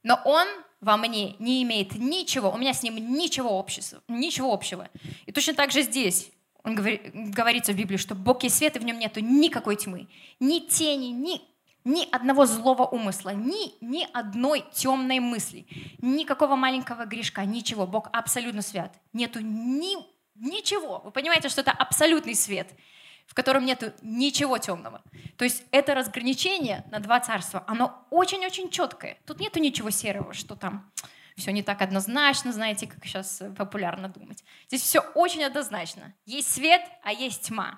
но 0.03 0.19
он 0.25 0.47
во 0.81 0.97
мне 0.97 1.35
не 1.39 1.63
имеет 1.63 1.95
ничего, 1.95 2.51
у 2.51 2.57
меня 2.57 2.73
с 2.73 2.83
ним 2.83 2.95
ничего 3.13 3.57
общего, 3.57 4.01
ничего 4.07 4.53
общего. 4.53 4.89
И 5.25 5.31
точно 5.31 5.53
так 5.53 5.71
же 5.71 5.81
здесь 5.81 6.31
он 6.65 6.73
говорит, 6.73 7.01
говорится 7.13 7.73
в 7.73 7.75
Библии, 7.75 7.97
что 7.97 8.15
Бог 8.15 8.41
есть 8.43 8.57
свет, 8.57 8.75
и 8.75 8.79
в 8.79 8.83
нем 8.83 8.97
нету 8.97 9.19
никакой 9.19 9.75
тьмы, 9.75 10.07
ни 10.39 10.59
тени, 10.59 11.07
ни, 11.07 11.41
ни 11.85 12.07
одного 12.11 12.45
злого 12.45 12.83
умысла, 12.83 13.29
ни, 13.29 13.81
ни 13.83 14.05
одной 14.11 14.65
темной 14.73 15.19
мысли, 15.19 15.65
никакого 16.01 16.57
маленького 16.57 17.05
грешка, 17.05 17.45
ничего. 17.45 17.87
Бог 17.87 18.09
абсолютно 18.11 18.61
свят. 18.61 18.93
Нету 19.13 19.39
ни, 19.39 19.95
ничего. 20.35 20.99
Вы 21.05 21.11
понимаете, 21.11 21.47
что 21.47 21.61
это 21.61 21.71
абсолютный 21.71 22.35
свет– 22.35 22.67
в 23.27 23.33
котором 23.33 23.65
нет 23.65 23.95
ничего 24.01 24.57
темного. 24.57 25.01
То 25.37 25.45
есть 25.45 25.63
это 25.71 25.95
разграничение 25.95 26.85
на 26.91 26.99
два 26.99 27.19
царства, 27.19 27.63
оно 27.67 28.05
очень-очень 28.09 28.69
четкое. 28.69 29.17
Тут 29.25 29.39
нету 29.39 29.59
ничего 29.59 29.89
серого, 29.89 30.33
что 30.33 30.55
там 30.55 30.91
все 31.35 31.51
не 31.51 31.63
так 31.63 31.81
однозначно, 31.81 32.53
знаете, 32.53 32.87
как 32.87 33.03
сейчас 33.05 33.41
популярно 33.57 34.07
думать. 34.07 34.43
Здесь 34.67 34.83
все 34.83 34.99
очень 35.15 35.43
однозначно. 35.43 36.13
Есть 36.25 36.53
свет, 36.53 36.81
а 37.03 37.11
есть 37.11 37.47
тьма. 37.47 37.77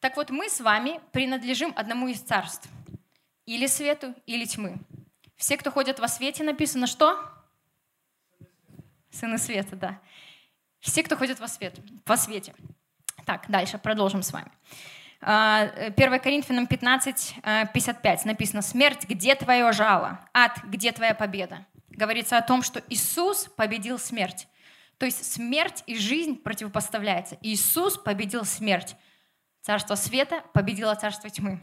Так 0.00 0.16
вот, 0.16 0.30
мы 0.30 0.48
с 0.48 0.60
вами 0.60 1.00
принадлежим 1.12 1.72
одному 1.76 2.08
из 2.08 2.20
царств. 2.20 2.68
Или 3.48 3.66
свету, 3.66 4.14
или 4.26 4.44
тьмы. 4.44 4.78
Все, 5.36 5.56
кто 5.56 5.70
ходят 5.70 5.98
во 6.00 6.08
свете, 6.08 6.44
написано 6.44 6.86
что? 6.86 7.18
Сыны 9.10 9.38
света, 9.38 9.74
да. 9.74 9.98
Все, 10.80 11.02
кто 11.02 11.16
ходит 11.16 11.40
во, 11.40 11.48
свет, 11.48 11.80
во 12.04 12.18
свете. 12.18 12.54
Так, 13.24 13.48
дальше 13.48 13.78
продолжим 13.78 14.22
с 14.22 14.34
вами. 14.34 14.50
1 15.20 15.22
а, 15.22 16.18
Коринфянам 16.18 16.66
15, 16.66 17.36
55 17.72 18.20
а, 18.22 18.28
написано 18.28 18.60
«Смерть, 18.60 19.06
где 19.08 19.34
твое 19.34 19.72
жало? 19.72 20.20
Ад, 20.34 20.62
где 20.64 20.92
твоя 20.92 21.14
победа?» 21.14 21.66
Говорится 21.88 22.36
о 22.36 22.42
том, 22.42 22.62
что 22.62 22.82
Иисус 22.90 23.48
победил 23.56 23.98
смерть. 23.98 24.46
То 24.98 25.06
есть 25.06 25.24
смерть 25.24 25.84
и 25.86 25.96
жизнь 25.96 26.36
противопоставляются. 26.36 27.38
Иисус 27.40 27.96
победил 27.96 28.44
смерть. 28.44 28.94
Царство 29.62 29.94
света 29.94 30.44
победило 30.52 30.94
царство 30.96 31.30
тьмы. 31.30 31.62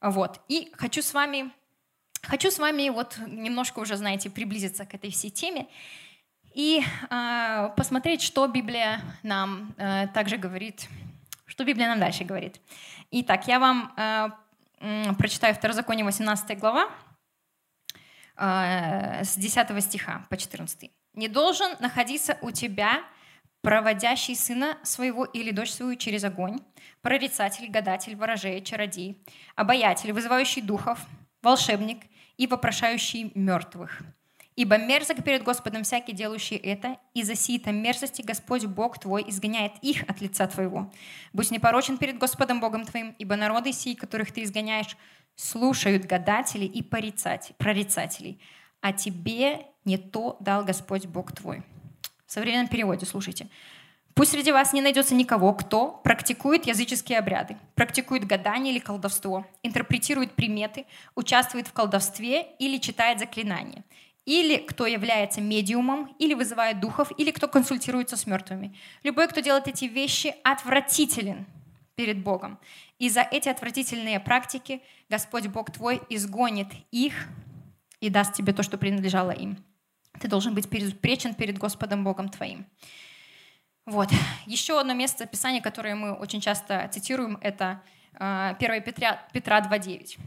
Вот. 0.00 0.40
И 0.48 0.72
хочу 0.76 1.02
с 1.02 1.12
вами, 1.12 1.50
хочу 2.22 2.50
с 2.50 2.58
вами 2.58 2.88
вот 2.88 3.18
немножко 3.26 3.80
уже, 3.80 3.96
знаете, 3.96 4.30
приблизиться 4.30 4.86
к 4.86 4.94
этой 4.94 5.10
всей 5.10 5.30
теме 5.30 5.68
и 6.54 6.82
э, 7.10 7.70
посмотреть, 7.76 8.22
что 8.22 8.46
Библия 8.46 9.00
нам 9.22 9.74
э, 9.76 10.08
также 10.08 10.36
говорит, 10.36 10.88
что 11.46 11.64
Библия 11.64 11.88
нам 11.88 12.00
дальше 12.00 12.24
говорит. 12.24 12.60
Итак, 13.10 13.46
я 13.46 13.58
вам 13.60 13.92
э, 13.96 14.28
э, 14.80 15.12
прочитаю 15.14 15.54
Второзаконие 15.54 16.04
18 16.04 16.58
глава 16.58 16.88
э, 18.36 19.22
с 19.22 19.36
10 19.36 19.84
стиха 19.84 20.24
по 20.28 20.36
14. 20.36 20.90
«Не 21.14 21.28
должен 21.28 21.76
находиться 21.80 22.38
у 22.40 22.50
тебя 22.50 23.02
проводящий 23.62 24.36
сына 24.36 24.78
своего 24.82 25.24
или 25.24 25.50
дочь 25.50 25.70
свою 25.70 25.96
через 25.96 26.24
огонь, 26.24 26.58
прорицатель, 27.02 27.68
гадатель, 27.70 28.16
ворожей, 28.16 28.62
чародей, 28.62 29.22
обаятель, 29.56 30.12
вызывающий 30.12 30.62
духов, 30.62 30.98
волшебник 31.42 32.02
и 32.36 32.46
вопрошающий 32.46 33.32
мертвых» 33.34 34.02
Ибо 34.60 34.76
мерзок 34.76 35.24
перед 35.24 35.42
Господом 35.42 35.84
всякий, 35.84 36.12
делающий 36.12 36.56
это, 36.56 36.98
и 37.14 37.22
за 37.22 37.34
сиито 37.34 37.72
мерзости 37.72 38.20
Господь 38.20 38.66
Бог 38.66 38.98
твой 38.98 39.24
изгоняет 39.26 39.72
их 39.80 40.02
от 40.06 40.20
лица 40.20 40.46
твоего. 40.48 40.92
Будь 41.32 41.50
непорочен 41.50 41.96
перед 41.96 42.18
Господом 42.18 42.60
Богом 42.60 42.84
твоим, 42.84 43.14
ибо 43.18 43.36
народы 43.36 43.72
сии, 43.72 43.94
которых 43.94 44.32
ты 44.32 44.42
изгоняешь, 44.42 44.98
слушают 45.34 46.04
гадателей 46.04 46.66
и 46.66 46.82
прорицателей, 46.82 48.38
а 48.82 48.92
тебе 48.92 49.66
не 49.86 49.96
то 49.96 50.36
дал 50.40 50.62
Господь 50.62 51.06
Бог 51.06 51.32
твой. 51.32 51.62
В 52.30 52.32
современном 52.32 52.68
переводе, 52.68 53.06
слушайте. 53.06 53.48
Пусть 54.14 54.30
среди 54.30 54.52
вас 54.52 54.72
не 54.72 54.80
найдется 54.80 55.16
никого, 55.16 55.52
кто 55.52 56.00
практикует 56.04 56.64
языческие 56.64 57.18
обряды, 57.18 57.56
практикует 57.74 58.24
гадание 58.24 58.72
или 58.72 58.78
колдовство, 58.78 59.44
интерпретирует 59.64 60.36
приметы, 60.36 60.86
участвует 61.16 61.66
в 61.66 61.72
колдовстве 61.72 62.46
или 62.60 62.78
читает 62.78 63.18
заклинания– 63.18 63.84
или 64.26 64.58
кто 64.58 64.86
является 64.86 65.40
медиумом, 65.40 66.14
или 66.20 66.34
вызывает 66.34 66.78
духов, 66.78 67.10
или 67.18 67.32
кто 67.32 67.48
консультируется 67.48 68.16
с 68.16 68.26
мертвыми. 68.26 68.76
Любой, 69.02 69.26
кто 69.26 69.40
делает 69.40 69.66
эти 69.66 69.86
вещи, 69.86 70.36
отвратителен 70.44 71.46
перед 71.96 72.22
Богом. 72.22 72.60
И 73.00 73.08
за 73.08 73.22
эти 73.22 73.48
отвратительные 73.48 74.20
практики 74.20 74.82
Господь 75.08 75.48
Бог 75.48 75.72
твой 75.72 76.00
изгонит 76.10 76.68
их 76.92 77.14
и 78.00 78.08
даст 78.08 78.34
тебе 78.34 78.52
то, 78.52 78.62
что 78.62 78.78
принадлежало 78.78 79.32
им. 79.32 79.56
Ты 80.20 80.28
должен 80.28 80.54
быть 80.54 80.68
безупречен 80.68 81.34
перед 81.34 81.58
Господом 81.58 82.04
Богом 82.04 82.28
твоим. 82.28 82.66
Вот. 83.86 84.08
Еще 84.46 84.78
одно 84.78 84.92
место 84.92 85.26
Писания, 85.26 85.60
которое 85.60 85.94
мы 85.94 86.12
очень 86.12 86.40
часто 86.40 86.88
цитируем, 86.92 87.38
это 87.40 87.82
1 88.12 88.20
а, 88.20 88.54
Петра, 88.54 89.26
Петра 89.32 89.60
2.9 89.60 90.18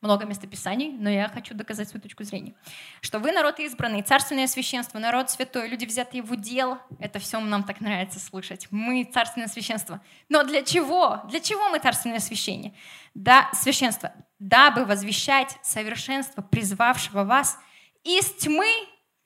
много 0.00 0.26
местописаний, 0.26 0.92
но 0.92 1.10
я 1.10 1.28
хочу 1.28 1.54
доказать 1.54 1.88
свою 1.88 2.02
точку 2.02 2.22
зрения. 2.22 2.54
Что 3.00 3.18
вы 3.18 3.32
народ 3.32 3.58
избранный, 3.58 4.02
царственное 4.02 4.46
священство, 4.46 4.98
народ 4.98 5.30
святой, 5.30 5.68
люди, 5.68 5.86
взятые 5.86 6.22
в 6.22 6.30
удел. 6.30 6.78
Это 7.00 7.18
все 7.18 7.40
нам 7.40 7.64
так 7.64 7.80
нравится 7.80 8.20
слышать. 8.20 8.68
Мы 8.70 9.04
царственное 9.04 9.48
священство. 9.48 10.00
Но 10.28 10.44
для 10.44 10.62
чего? 10.62 11.22
Для 11.28 11.40
чего 11.40 11.68
мы 11.70 11.80
царственное 11.80 12.20
священие? 12.20 12.74
Да, 13.14 13.50
священство. 13.52 14.12
Дабы 14.38 14.84
возвещать 14.84 15.56
совершенство 15.62 16.42
призвавшего 16.42 17.24
вас 17.24 17.58
из 18.04 18.30
тьмы 18.34 18.70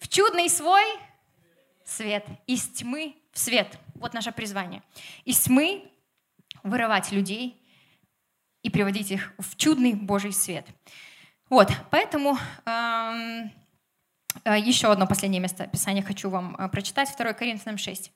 в 0.03 0.09
чудный 0.09 0.51
свой 0.51 0.83
свет. 1.85 2.27
Из 2.47 2.69
тьмы 2.69 3.15
в 3.33 3.39
свет. 3.39 3.79
Вот 3.95 4.15
наше 4.15 4.33
призвание. 4.33 4.83
Из 5.25 5.39
тьмы 5.39 5.85
вырывать 6.65 7.13
людей 7.13 7.63
и 8.63 8.71
приводить 8.71 9.13
их 9.13 9.33
в 9.39 9.57
чудный 9.57 9.95
Божий 9.95 10.33
свет. 10.33 10.67
Вот, 11.49 11.71
поэтому 11.91 12.37
э, 12.65 13.51
еще 14.59 14.91
одно 14.91 15.07
последнее 15.07 15.41
место 15.41 15.67
Писания 15.67 16.03
хочу 16.03 16.31
вам 16.31 16.57
э, 16.57 16.69
прочитать, 16.69 17.15
2 17.17 17.33
Коринфянам 17.35 17.79
6. 17.79 18.11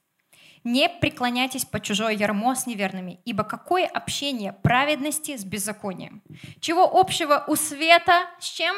«Не 0.64 0.88
преклоняйтесь 0.88 1.64
под 1.64 1.85
чужое 1.85 2.14
ярмо 2.14 2.57
с 2.57 2.66
неверными, 2.66 3.20
ибо 3.25 3.44
какое 3.44 3.87
общение 3.87 4.53
праведности 4.53 5.37
с 5.37 5.44
беззаконием? 5.44 6.22
Чего 6.61 6.83
общего 6.99 7.44
у 7.46 7.55
света 7.55 8.27
с 8.40 8.46
чем? 8.46 8.75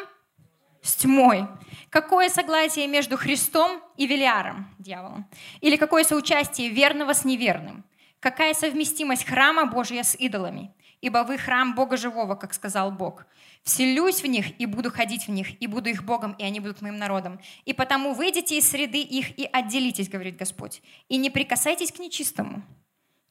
С 0.82 0.94
тьмой. 0.96 1.46
Какое 1.90 2.28
согласие 2.28 2.86
между 2.86 3.16
Христом 3.16 3.80
и 3.96 4.06
Велиаром, 4.06 4.68
дьяволом? 4.78 5.26
Или 5.60 5.76
какое 5.76 6.04
соучастие 6.04 6.70
верного 6.70 7.12
с 7.12 7.24
неверным? 7.24 7.84
Какая 8.20 8.54
совместимость 8.54 9.24
храма 9.24 9.66
Божия 9.66 10.02
с 10.02 10.14
идолами? 10.14 10.72
ибо 11.00 11.24
вы 11.24 11.38
храм 11.38 11.74
Бога 11.74 11.96
живого, 11.96 12.34
как 12.34 12.54
сказал 12.54 12.90
Бог. 12.90 13.26
Вселюсь 13.62 14.22
в 14.22 14.26
них 14.26 14.60
и 14.60 14.66
буду 14.66 14.90
ходить 14.90 15.28
в 15.28 15.30
них, 15.30 15.60
и 15.62 15.66
буду 15.66 15.90
их 15.90 16.04
Богом, 16.04 16.32
и 16.32 16.44
они 16.44 16.60
будут 16.60 16.82
моим 16.82 16.96
народом. 16.96 17.40
И 17.64 17.72
потому 17.72 18.14
выйдите 18.14 18.58
из 18.58 18.68
среды 18.68 19.00
их 19.00 19.38
и 19.38 19.44
отделитесь, 19.44 20.08
говорит 20.08 20.36
Господь, 20.36 20.82
и 21.08 21.16
не 21.16 21.30
прикасайтесь 21.30 21.92
к 21.92 21.98
нечистому. 21.98 22.62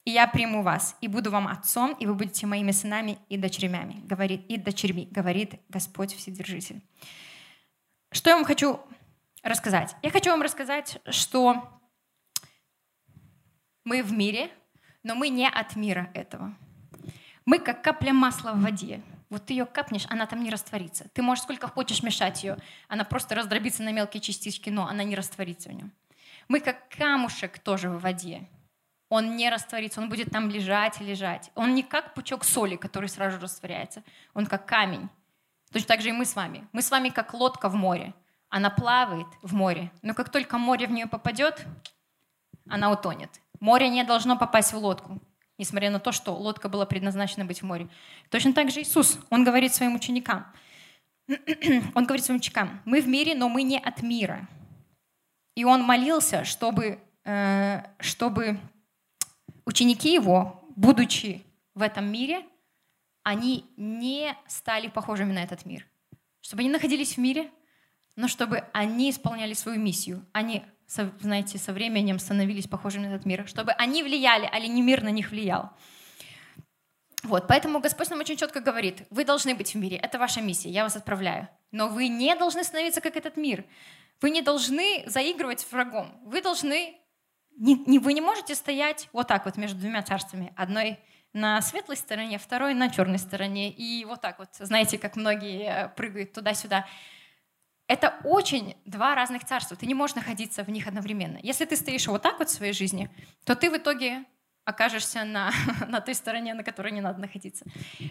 И 0.05 0.11
я 0.11 0.27
приму 0.27 0.63
вас, 0.63 0.95
и 1.01 1.09
буду 1.09 1.31
вам 1.31 1.47
отцом, 1.47 1.93
и 1.99 2.05
вы 2.05 2.13
будете 2.13 2.47
моими 2.47 2.71
сынами 2.71 3.17
и 3.27 3.35
дочерями, 3.35 4.01
говорит, 4.05 4.45
и 4.47 4.55
дочерьми, 4.57 5.07
говорит 5.11 5.55
Господь 5.67 6.15
Вседержитель. 6.15 6.81
Что 8.11 8.29
я 8.29 8.35
вам 8.35 8.45
хочу 8.45 8.79
рассказать? 9.43 9.95
Я 10.01 10.11
хочу 10.11 10.31
вам 10.31 10.41
рассказать, 10.41 10.99
что 11.09 11.69
мы 13.83 14.03
в 14.03 14.11
мире, 14.13 14.49
но 15.03 15.15
мы 15.15 15.29
не 15.29 15.47
от 15.47 15.75
мира 15.75 16.09
этого. 16.13 16.55
Мы 17.45 17.59
как 17.59 17.81
капля 17.81 18.13
масла 18.13 18.51
в 18.51 18.61
воде. 18.61 19.01
Вот 19.29 19.45
ты 19.45 19.53
ее 19.53 19.65
капнешь, 19.65 20.05
она 20.09 20.25
там 20.25 20.41
не 20.43 20.49
растворится. 20.49 21.09
Ты 21.13 21.21
можешь 21.21 21.43
сколько 21.43 21.67
хочешь 21.67 22.01
мешать 22.01 22.43
ее, 22.43 22.57
она 22.87 23.03
просто 23.03 23.35
раздробится 23.35 23.83
на 23.83 23.91
мелкие 23.91 24.21
частички, 24.21 24.69
но 24.69 24.87
она 24.87 25.03
не 25.03 25.15
растворится 25.15 25.69
в 25.69 25.73
нем. 25.73 25.91
Мы 26.47 26.61
как 26.61 26.89
камушек 26.89 27.59
тоже 27.59 27.89
в 27.89 27.99
воде. 27.99 28.47
Он 29.09 29.35
не 29.35 29.49
растворится, 29.49 30.01
он 30.01 30.09
будет 30.09 30.31
там 30.31 30.49
лежать 30.49 30.99
и 31.01 31.03
лежать. 31.03 31.51
Он 31.55 31.75
не 31.75 31.83
как 31.83 32.13
пучок 32.13 32.43
соли, 32.43 32.75
который 32.75 33.09
сразу 33.09 33.39
растворяется. 33.39 34.03
Он 34.33 34.45
как 34.45 34.65
камень. 34.65 35.09
Точно 35.71 35.87
так 35.87 36.01
же 36.01 36.09
и 36.09 36.11
мы 36.11 36.25
с 36.25 36.35
вами. 36.35 36.67
Мы 36.71 36.81
с 36.81 36.91
вами 36.91 37.09
как 37.09 37.33
лодка 37.33 37.69
в 37.69 37.75
море. 37.75 38.13
Она 38.49 38.69
плавает 38.69 39.27
в 39.41 39.53
море, 39.53 39.91
но 40.01 40.13
как 40.13 40.29
только 40.29 40.57
море 40.57 40.87
в 40.87 40.91
нее 40.91 41.07
попадет, 41.07 41.65
она 42.69 42.91
утонет. 42.91 43.29
Море 43.59 43.89
не 43.89 44.03
должно 44.03 44.37
попасть 44.37 44.73
в 44.73 44.77
лодку 44.77 45.19
несмотря 45.57 45.89
на 45.89 45.99
то, 45.99 46.11
что 46.11 46.35
лодка 46.35 46.69
была 46.69 46.85
предназначена 46.85 47.45
быть 47.45 47.61
в 47.61 47.65
море. 47.65 47.89
Точно 48.29 48.53
так 48.53 48.69
же 48.69 48.81
Иисус, 48.81 49.19
Он 49.29 49.43
говорит 49.43 49.73
своим 49.73 49.95
ученикам, 49.95 50.45
Он 51.95 52.05
говорит 52.05 52.25
своим 52.25 52.39
ученикам, 52.39 52.81
мы 52.85 53.01
в 53.01 53.07
мире, 53.07 53.35
но 53.35 53.49
мы 53.49 53.63
не 53.63 53.79
от 53.79 54.01
мира. 54.01 54.47
И 55.55 55.65
Он 55.65 55.81
молился, 55.81 56.43
чтобы 56.45 56.99
э, 57.23 57.83
чтобы 57.99 58.59
ученики 59.65 60.13
его, 60.13 60.63
будучи 60.75 61.43
в 61.73 61.81
этом 61.81 62.09
мире, 62.11 62.45
они 63.27 63.65
не 63.75 64.33
стали 64.47 64.87
похожими 64.87 65.33
на 65.33 65.43
этот 65.43 65.65
мир. 65.65 65.85
Чтобы 66.39 66.61
они 66.61 66.69
находились 66.69 67.15
в 67.15 67.17
мире, 67.17 67.51
но 68.15 68.29
чтобы 68.29 68.63
они 68.71 69.09
исполняли 69.09 69.51
свою 69.51 69.81
миссию. 69.81 70.25
Они, 70.31 70.63
знаете, 70.87 71.57
со 71.57 71.73
временем 71.73 72.19
становились 72.19 72.67
похожими 72.67 73.05
на 73.05 73.15
этот 73.15 73.25
мир. 73.25 73.45
Чтобы 73.45 73.73
они 73.73 74.01
влияли, 74.01 74.49
а 74.49 74.57
не 74.59 74.81
мир 74.81 75.03
на 75.03 75.09
них 75.09 75.31
влиял. 75.31 75.73
Вот, 77.23 77.49
поэтому 77.49 77.81
Господь 77.81 78.09
нам 78.09 78.19
очень 78.21 78.37
четко 78.37 78.61
говорит, 78.61 79.05
вы 79.09 79.25
должны 79.25 79.55
быть 79.55 79.73
в 79.73 79.75
мире, 79.75 79.97
это 79.97 80.17
ваша 80.17 80.39
миссия, 80.39 80.69
я 80.69 80.83
вас 80.83 80.95
отправляю. 80.95 81.49
Но 81.71 81.89
вы 81.89 82.07
не 82.07 82.33
должны 82.33 82.63
становиться 82.63 83.01
как 83.01 83.17
этот 83.17 83.35
мир. 83.35 83.65
Вы 84.21 84.29
не 84.29 84.41
должны 84.41 85.03
заигрывать 85.05 85.59
с 85.59 85.69
врагом. 85.69 86.17
Вы 86.23 86.41
должны, 86.41 86.95
не, 87.57 87.75
не, 87.87 87.99
вы 87.99 88.13
не 88.13 88.21
можете 88.21 88.55
стоять 88.55 89.09
вот 89.11 89.27
так 89.27 89.43
вот 89.43 89.57
между 89.57 89.81
двумя 89.81 90.01
царствами. 90.01 90.53
Одной 90.55 90.97
на 91.37 91.61
светлой 91.61 91.97
стороне, 91.97 92.37
второй 92.37 92.73
на 92.73 92.89
черной 92.89 93.19
стороне. 93.19 93.69
И 93.69 94.03
вот 94.05 94.21
так 94.21 94.39
вот, 94.39 94.49
знаете, 94.59 94.97
как 94.97 95.15
многие 95.15 95.85
э, 95.85 95.89
прыгают 95.89 96.33
туда-сюда. 96.33 96.85
Это 97.87 98.15
очень 98.23 98.75
два 98.85 99.15
разных 99.15 99.45
царства. 99.45 99.77
Ты 99.77 99.85
не 99.85 99.93
можешь 99.93 100.15
находиться 100.15 100.63
в 100.63 100.69
них 100.69 100.87
одновременно. 100.87 101.39
Если 101.41 101.65
ты 101.65 101.75
стоишь 101.77 102.07
вот 102.07 102.21
так 102.21 102.39
вот 102.39 102.49
в 102.49 102.51
своей 102.51 102.73
жизни, 102.73 103.09
то 103.45 103.55
ты 103.55 103.69
в 103.69 103.77
итоге 103.77 104.25
окажешься 104.65 105.23
на, 105.23 105.53
на 105.87 106.01
той 106.01 106.15
стороне, 106.15 106.53
на 106.53 106.63
которой 106.63 106.91
не 106.91 107.01
надо 107.01 107.21
находиться. 107.21 107.65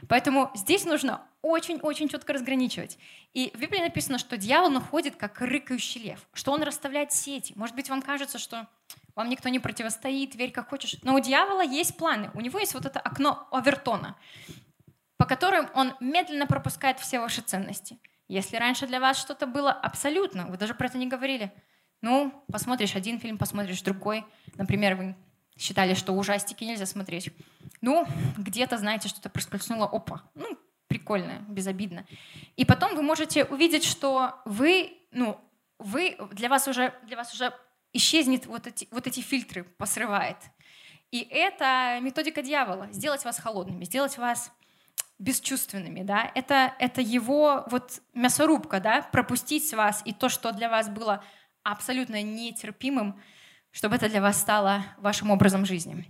Поэтому 0.09 0.51
здесь 0.55 0.85
нужно 0.85 1.21
очень-очень 1.43 2.09
четко 2.09 2.33
разграничивать. 2.33 2.97
И 3.35 3.51
в 3.55 3.59
Библии 3.59 3.81
написано, 3.81 4.19
что 4.19 4.39
дьявол 4.39 4.71
находит 4.71 5.17
как 5.17 5.41
рыкающий 5.41 6.01
лев, 6.01 6.27
что 6.33 6.53
он 6.53 6.62
расставляет 6.62 7.12
сети. 7.12 7.53
Может 7.57 7.75
быть, 7.77 7.91
вам 7.91 8.01
кажется, 8.01 8.39
что 8.39 8.67
вам 9.16 9.31
никто 9.31 9.48
не 9.48 9.59
противостоит, 9.59 10.35
верь 10.37 10.52
как 10.52 10.68
хочешь. 10.68 10.98
Но 11.02 11.14
у 11.14 11.20
дьявола 11.20 11.64
есть 11.64 11.96
планы. 11.96 12.31
У 12.35 12.40
него 12.40 12.59
есть 12.59 12.74
вот 12.74 12.85
это 12.85 13.00
окно 13.00 13.48
Овертона, 13.50 14.16
по 15.16 15.24
которым 15.24 15.68
он 15.74 15.94
медленно 16.00 16.46
пропускает 16.46 17.00
все 17.00 17.18
ваши 17.18 17.40
ценности. 17.40 17.98
Если 18.29 18.57
раньше 18.57 18.87
для 18.87 19.00
вас 19.00 19.18
что-то 19.18 19.46
было 19.46 19.72
абсолютно, 19.72 20.46
вы 20.46 20.59
даже 20.59 20.74
про 20.74 20.87
это 20.87 20.98
не 20.98 21.07
говорили, 21.07 21.52
ну, 22.02 22.44
посмотришь 22.52 22.94
один 22.94 23.18
фильм, 23.18 23.38
посмотришь 23.38 23.81
другой. 23.83 24.24
Например, 24.57 24.94
вы 24.96 25.16
считали, 25.57 25.94
что 25.94 26.12
ужастики 26.12 26.64
нельзя 26.64 26.85
смотреть. 26.85 27.33
Ну, 27.81 28.07
где-то, 28.37 28.76
знаете, 28.76 29.09
что-то 29.09 29.31
проскользнуло, 29.31 29.87
опа, 29.87 30.22
ну, 30.35 30.59
прикольно, 30.88 31.44
безобидно. 31.48 32.05
И 32.57 32.66
потом 32.66 32.94
вы 32.94 33.02
можете 33.02 33.44
увидеть, 33.44 33.85
что 33.85 34.35
вы, 34.44 34.98
ну, 35.11 35.40
вы, 35.79 36.18
для 36.33 36.50
вас 36.50 36.68
уже, 36.68 36.92
для 37.07 37.16
вас 37.16 37.33
уже 37.33 37.55
исчезнет 37.92 38.46
вот 38.46 38.66
эти, 38.66 38.88
вот 38.90 39.07
эти 39.07 39.20
фильтры, 39.20 39.64
посрывает. 39.64 40.37
И 41.11 41.20
это 41.31 41.99
методика 42.03 42.42
дьявола, 42.42 42.88
сделать 42.92 43.25
вас 43.25 43.38
холодными, 43.38 43.85
сделать 43.85 44.18
вас 44.18 44.53
бесчувственными, 45.18 46.03
да, 46.03 46.31
это, 46.35 46.75
это 46.79 47.01
его 47.01 47.64
вот 47.70 48.03
мясорубка, 48.12 48.81
да, 48.81 49.03
пропустить 49.12 49.72
вас 49.72 50.03
и 50.05 50.12
то, 50.12 50.29
что 50.29 50.53
для 50.53 50.68
вас 50.68 50.88
было 50.90 51.25
абсолютно 51.62 52.22
нетерпимым, 52.22 53.18
чтобы 53.70 53.96
это 53.96 54.09
для 54.09 54.20
вас 54.20 54.38
стало 54.38 54.85
вашим 54.99 55.31
образом 55.31 55.64
жизни. 55.64 56.05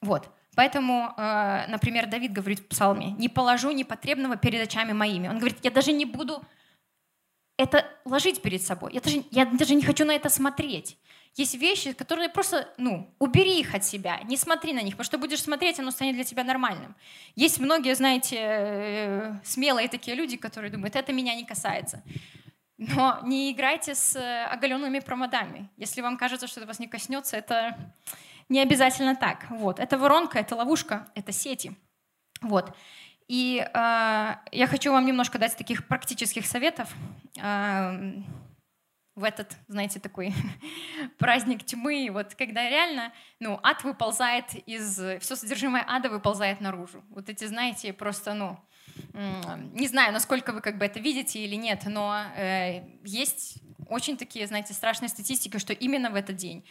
Вот. 0.00 0.30
Поэтому, 0.56 1.14
э, 1.16 1.66
например, 1.68 2.06
Давид 2.06 2.32
говорит 2.32 2.60
в 2.60 2.68
псалме, 2.68 3.12
«Не 3.12 3.28
положу 3.28 3.70
непотребного 3.70 4.36
перед 4.36 4.62
очами 4.62 4.92
моими». 4.92 5.28
Он 5.28 5.38
говорит, 5.38 5.58
я 5.62 5.70
даже 5.70 5.92
не 5.92 6.04
буду 6.04 6.42
это 7.60 7.86
ложить 8.04 8.42
перед 8.42 8.62
собой. 8.62 8.92
Я 8.92 9.00
даже, 9.00 9.24
я 9.30 9.44
даже 9.44 9.74
не 9.74 9.82
хочу 9.82 10.04
на 10.04 10.12
это 10.12 10.28
смотреть. 10.28 10.96
Есть 11.36 11.54
вещи, 11.54 11.92
которые 11.92 12.28
просто, 12.28 12.68
ну, 12.76 13.14
убери 13.20 13.60
их 13.60 13.74
от 13.74 13.84
себя, 13.84 14.20
не 14.24 14.36
смотри 14.36 14.72
на 14.72 14.82
них, 14.82 14.94
потому 14.94 15.04
что 15.04 15.18
будешь 15.18 15.42
смотреть, 15.42 15.78
оно 15.78 15.92
станет 15.92 16.14
для 16.14 16.24
тебя 16.24 16.42
нормальным. 16.42 16.96
Есть 17.36 17.60
многие, 17.60 17.94
знаете, 17.94 18.36
э, 18.40 19.32
смелые 19.44 19.88
такие 19.88 20.16
люди, 20.16 20.36
которые 20.36 20.72
думают, 20.72 20.96
это 20.96 21.12
меня 21.12 21.34
не 21.36 21.44
касается. 21.44 22.02
Но 22.78 23.20
не 23.22 23.52
играйте 23.52 23.94
с 23.94 24.16
э, 24.16 24.44
оголенными 24.46 24.98
промодами. 25.00 25.68
Если 25.76 26.00
вам 26.00 26.16
кажется, 26.16 26.48
что 26.48 26.60
это 26.60 26.66
вас 26.66 26.80
не 26.80 26.88
коснется, 26.88 27.36
это 27.36 27.76
не 28.48 28.60
обязательно 28.60 29.14
так. 29.14 29.46
Вот. 29.50 29.78
Это 29.78 29.98
воронка, 29.98 30.38
это 30.38 30.56
ловушка, 30.56 31.06
это 31.14 31.30
сети. 31.30 31.76
Вот. 32.40 32.74
И 33.30 33.60
э, 33.60 33.68
я 33.72 34.66
хочу 34.66 34.90
вам 34.90 35.06
немножко 35.06 35.38
дать 35.38 35.56
таких 35.56 35.86
практических 35.86 36.44
советов 36.44 36.92
э, 37.40 38.14
в 39.14 39.22
этот, 39.22 39.56
знаете, 39.68 40.00
такой 40.00 40.34
праздник 41.18 41.64
тьмы, 41.64 42.08
вот 42.10 42.34
когда 42.34 42.68
реально, 42.68 43.12
ну, 43.38 43.60
ад 43.62 43.84
выползает 43.84 44.46
из, 44.66 45.00
все 45.20 45.36
содержимое 45.36 45.84
ада 45.86 46.10
выползает 46.10 46.60
наружу. 46.60 47.04
Вот 47.08 47.28
эти, 47.28 47.44
знаете, 47.44 47.92
просто, 47.92 48.34
ну, 48.34 48.58
не 49.74 49.86
знаю, 49.86 50.12
насколько 50.12 50.52
вы 50.52 50.60
как 50.60 50.78
бы 50.78 50.84
это 50.84 50.98
видите 50.98 51.38
или 51.38 51.54
нет, 51.54 51.84
но 51.86 52.24
э, 52.36 52.82
есть 53.04 53.62
очень 53.88 54.16
такие, 54.16 54.48
знаете, 54.48 54.72
страшные 54.72 55.08
статистики, 55.08 55.58
что 55.58 55.72
именно 55.72 56.10
в 56.10 56.16
этот 56.16 56.34
день 56.34 56.64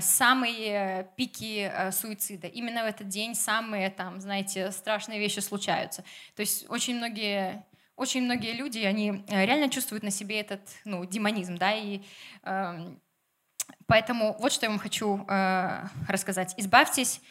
самые 0.00 1.10
пики 1.16 1.70
э, 1.72 1.92
суицида, 1.92 2.46
именно 2.46 2.84
в 2.84 2.86
этот 2.86 3.08
день 3.08 3.34
самые 3.34 3.90
там, 3.90 4.20
знаете, 4.20 4.70
страшные 4.70 5.18
вещи 5.18 5.40
случаются. 5.40 6.02
То 6.34 6.40
есть 6.40 6.66
очень 6.68 6.96
многие 6.96 7.64
очень 7.96 8.22
многие 8.22 8.52
люди, 8.52 8.80
они 8.80 9.24
э, 9.28 9.46
реально 9.46 9.70
чувствуют 9.70 10.04
на 10.04 10.10
себе 10.10 10.40
этот, 10.40 10.60
ну, 10.84 11.04
демонизм, 11.06 11.56
да, 11.56 11.74
и 11.74 12.02
э, 12.42 12.94
поэтому 13.86 14.36
вот 14.38 14.52
что 14.52 14.66
я 14.66 14.70
вам 14.70 14.78
хочу 14.78 15.24
э, 15.26 15.88
рассказать. 16.06 16.54
Избавьтесь 16.58 17.22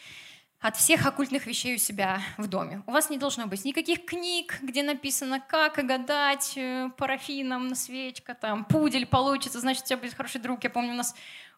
от 0.60 0.76
всех 0.76 1.06
оккультных 1.06 1.46
вещей 1.46 1.76
у 1.76 1.78
себя 1.78 2.20
в 2.38 2.48
доме. 2.48 2.82
У 2.88 2.92
вас 2.92 3.12
не 3.12 3.20
должно 3.20 3.46
быть 3.46 3.64
никаких 3.66 4.06
книг, 4.06 4.58
где 4.64 4.82
написано, 4.82 5.40
как 5.40 5.76
гадать 5.86 6.54
э, 6.56 6.90
парафином, 6.98 7.76
свечка, 7.76 8.34
там, 8.34 8.66
пудель 8.66 9.06
получится, 9.06 9.60
значит, 9.60 9.84
у 9.84 9.86
тебя 9.86 9.98
будет 9.98 10.16
хороший 10.16 10.42
друг. 10.42 10.64
Я 10.64 10.72
помню, 10.72 10.94
у 10.94 10.96
нас 10.96 11.14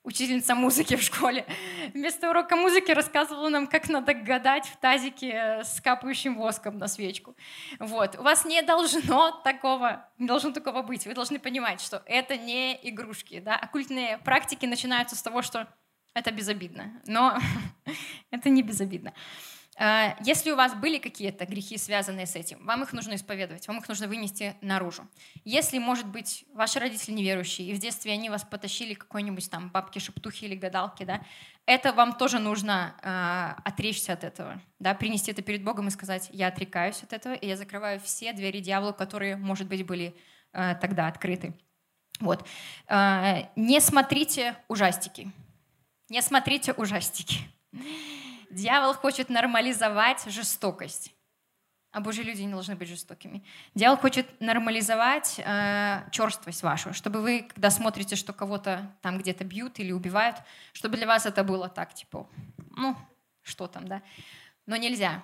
учительница 0.07 0.55
музыки 0.55 0.95
в 0.95 1.01
школе. 1.01 1.45
Вместо 1.93 2.29
урока 2.29 2.55
музыки 2.55 2.91
рассказывала 2.91 3.49
нам, 3.49 3.67
как 3.67 3.89
надо 3.89 4.13
гадать 4.13 4.65
в 4.65 4.77
тазике 4.77 5.61
с 5.65 5.81
капающим 5.81 6.37
воском 6.37 6.77
на 6.77 6.87
свечку. 6.87 7.35
Вот. 7.77 8.17
У 8.17 8.23
вас 8.23 8.45
не 8.45 8.61
должно 8.61 9.31
такого, 9.43 10.09
не 10.17 10.25
должно 10.25 10.51
такого 10.51 10.81
быть. 10.81 11.05
Вы 11.05 11.13
должны 11.13 11.39
понимать, 11.39 11.81
что 11.81 12.01
это 12.05 12.37
не 12.37 12.79
игрушки. 12.89 13.41
Да? 13.41 13.57
Оккультные 13.57 14.17
практики 14.19 14.65
начинаются 14.65 15.17
с 15.17 15.21
того, 15.21 15.41
что 15.41 15.67
это 16.13 16.31
безобидно. 16.31 17.01
Но 17.05 17.37
это 18.31 18.47
не 18.47 18.63
безобидно. 18.63 19.13
А, 19.79 20.17
если 20.21 20.49
у 20.49 20.55
вас 20.55 20.73
были 20.73 20.97
какие-то 20.97 21.45
грехи, 21.45 21.77
связанные 21.77 22.25
с 22.25 22.35
этим, 22.35 22.65
вам 22.65 22.81
их 22.81 22.93
нужно 22.93 23.13
исповедовать, 23.13 23.67
вам 23.67 23.77
их 23.77 23.87
нужно 23.87 24.07
вынести 24.07 24.55
наружу. 24.61 25.07
Если, 25.45 25.77
может 25.77 26.07
быть, 26.07 26.45
ваши 26.53 26.79
родители 26.79 27.13
неверующие, 27.13 27.67
и 27.67 27.73
в 27.75 27.77
детстве 27.77 28.11
они 28.13 28.31
вас 28.31 28.43
потащили 28.43 28.95
к 28.95 29.01
какой-нибудь 29.01 29.51
там 29.51 29.69
бабке 29.69 29.99
шептухи 29.99 30.45
или 30.45 30.55
гадалке, 30.55 31.05
да, 31.05 31.21
это 31.67 31.93
вам 31.93 32.17
тоже 32.17 32.39
нужно 32.39 32.95
э, 33.03 33.61
отречься 33.69 34.13
от 34.13 34.23
этого, 34.23 34.59
да, 34.79 34.95
принести 34.95 35.31
это 35.31 35.43
перед 35.43 35.63
Богом 35.63 35.89
и 35.89 35.91
сказать, 35.91 36.29
я 36.33 36.47
отрекаюсь 36.47 37.03
от 37.03 37.13
этого, 37.13 37.35
и 37.35 37.47
я 37.47 37.55
закрываю 37.55 37.99
все 37.99 38.33
двери 38.33 38.59
дьяволу, 38.61 38.95
которые, 38.95 39.37
может 39.37 39.67
быть, 39.67 39.85
были 39.85 40.15
э, 40.53 40.73
тогда 40.81 41.07
открыты. 41.07 41.53
Вот. 42.19 42.47
Э, 42.87 43.43
не 43.55 43.79
смотрите 43.79 44.55
ужастики. 44.67 45.31
Не 46.09 46.23
смотрите 46.23 46.73
ужастики. 46.73 47.41
Дьявол 48.49 48.93
хочет 48.93 49.29
нормализовать 49.29 50.23
жестокость. 50.27 51.13
А 51.91 51.99
Божьи 51.99 52.21
люди 52.21 52.41
не 52.41 52.51
должны 52.51 52.75
быть 52.75 52.89
жестокими. 52.89 53.43
Дьявол 53.73 53.97
хочет 53.97 54.39
нормализовать 54.39 55.39
э, 55.39 56.03
черствость 56.11 56.61
вашу, 56.61 56.93
чтобы 56.93 57.21
вы, 57.21 57.47
когда 57.53 57.69
смотрите, 57.69 58.15
что 58.15 58.33
кого-то 58.33 58.95
там 59.01 59.17
где-то 59.17 59.45
бьют 59.45 59.79
или 59.79 59.91
убивают, 59.91 60.35
чтобы 60.73 60.97
для 60.97 61.07
вас 61.07 61.25
это 61.25 61.43
было 61.43 61.69
так, 61.69 61.93
типа, 61.93 62.29
ну, 62.75 62.95
что 63.41 63.67
там, 63.67 63.87
да. 63.87 64.03
Но 64.65 64.75
нельзя. 64.75 65.23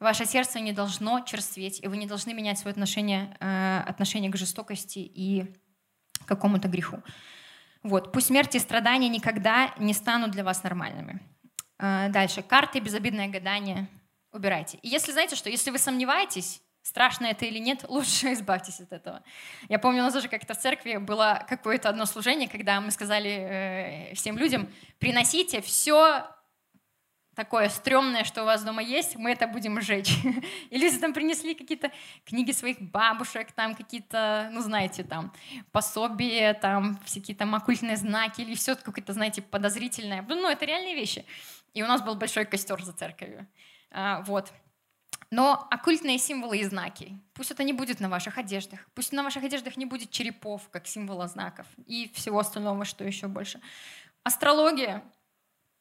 Ваше 0.00 0.26
сердце 0.26 0.60
не 0.60 0.72
должно 0.72 1.20
черстветь, 1.20 1.80
и 1.82 1.86
вы 1.86 1.96
не 1.96 2.06
должны 2.06 2.34
менять 2.34 2.58
свое 2.58 2.72
отношение, 2.72 3.36
э, 3.40 3.82
отношение 3.86 4.30
к 4.30 4.36
жестокости 4.36 4.98
и 4.98 5.54
какому-то 6.26 6.68
греху. 6.68 7.02
Вот. 7.82 8.12
Пусть 8.12 8.26
смерть 8.26 8.54
и 8.56 8.58
страдания 8.58 9.08
никогда 9.08 9.72
не 9.78 9.94
станут 9.94 10.32
для 10.32 10.44
вас 10.44 10.62
нормальными. 10.62 11.20
А, 11.78 12.08
дальше. 12.08 12.42
Карты, 12.42 12.80
безобидное 12.80 13.28
гадание. 13.28 13.88
Убирайте. 14.32 14.78
И 14.82 14.88
если 14.88 15.12
знаете, 15.12 15.36
что 15.36 15.50
если 15.50 15.70
вы 15.70 15.78
сомневаетесь, 15.78 16.60
страшно 16.82 17.26
это 17.26 17.44
или 17.44 17.58
нет, 17.58 17.84
лучше 17.88 18.32
избавьтесь 18.32 18.80
от 18.80 18.92
этого. 18.92 19.22
Я 19.68 19.78
помню, 19.78 20.00
у 20.00 20.04
нас 20.04 20.14
даже 20.14 20.28
как-то 20.28 20.54
в 20.54 20.58
церкви 20.58 20.96
было 20.96 21.44
какое-то 21.48 21.88
одно 21.88 22.06
служение, 22.06 22.48
когда 22.48 22.80
мы 22.80 22.90
сказали 22.90 23.30
э, 23.30 24.14
всем 24.14 24.38
людям, 24.38 24.68
приносите 24.98 25.60
все 25.60 26.26
такое 27.34 27.68
стрёмное, 27.68 28.24
что 28.24 28.42
у 28.42 28.44
вас 28.44 28.62
дома 28.62 28.82
есть, 28.82 29.16
мы 29.16 29.32
это 29.32 29.46
будем 29.46 29.80
сжечь. 29.80 30.14
И 30.70 30.78
люди 30.78 30.98
там 30.98 31.12
принесли 31.12 31.54
какие-то 31.54 31.90
книги 32.24 32.52
своих 32.52 32.80
бабушек, 32.80 33.52
там 33.52 33.74
какие-то, 33.74 34.50
ну, 34.52 34.60
знаете, 34.60 35.02
там 35.04 35.32
пособия, 35.72 36.54
там 36.54 36.98
всякие 37.04 37.36
там 37.36 37.54
оккультные 37.54 37.96
знаки 37.96 38.40
или 38.40 38.54
все 38.54 38.76
какое-то, 38.76 39.12
знаете, 39.12 39.42
подозрительное. 39.42 40.24
Ну, 40.28 40.48
это 40.48 40.64
реальные 40.64 40.94
вещи. 40.94 41.24
И 41.74 41.82
у 41.82 41.86
нас 41.86 42.02
был 42.02 42.14
большой 42.14 42.46
костер 42.46 42.82
за 42.82 42.92
церковью. 42.92 43.46
А, 43.90 44.22
вот. 44.22 44.52
Но 45.30 45.66
оккультные 45.70 46.18
символы 46.18 46.58
и 46.58 46.64
знаки, 46.64 47.20
пусть 47.34 47.50
это 47.50 47.64
не 47.64 47.72
будет 47.72 47.98
на 48.00 48.08
ваших 48.08 48.38
одеждах, 48.38 48.88
пусть 48.94 49.12
на 49.12 49.22
ваших 49.22 49.42
одеждах 49.42 49.76
не 49.76 49.84
будет 49.84 50.10
черепов, 50.10 50.68
как 50.70 50.86
символа 50.86 51.26
знаков, 51.26 51.66
и 51.86 52.08
всего 52.14 52.38
остального, 52.38 52.84
что 52.84 53.04
еще 53.04 53.26
больше. 53.26 53.60
Астрология, 54.22 55.02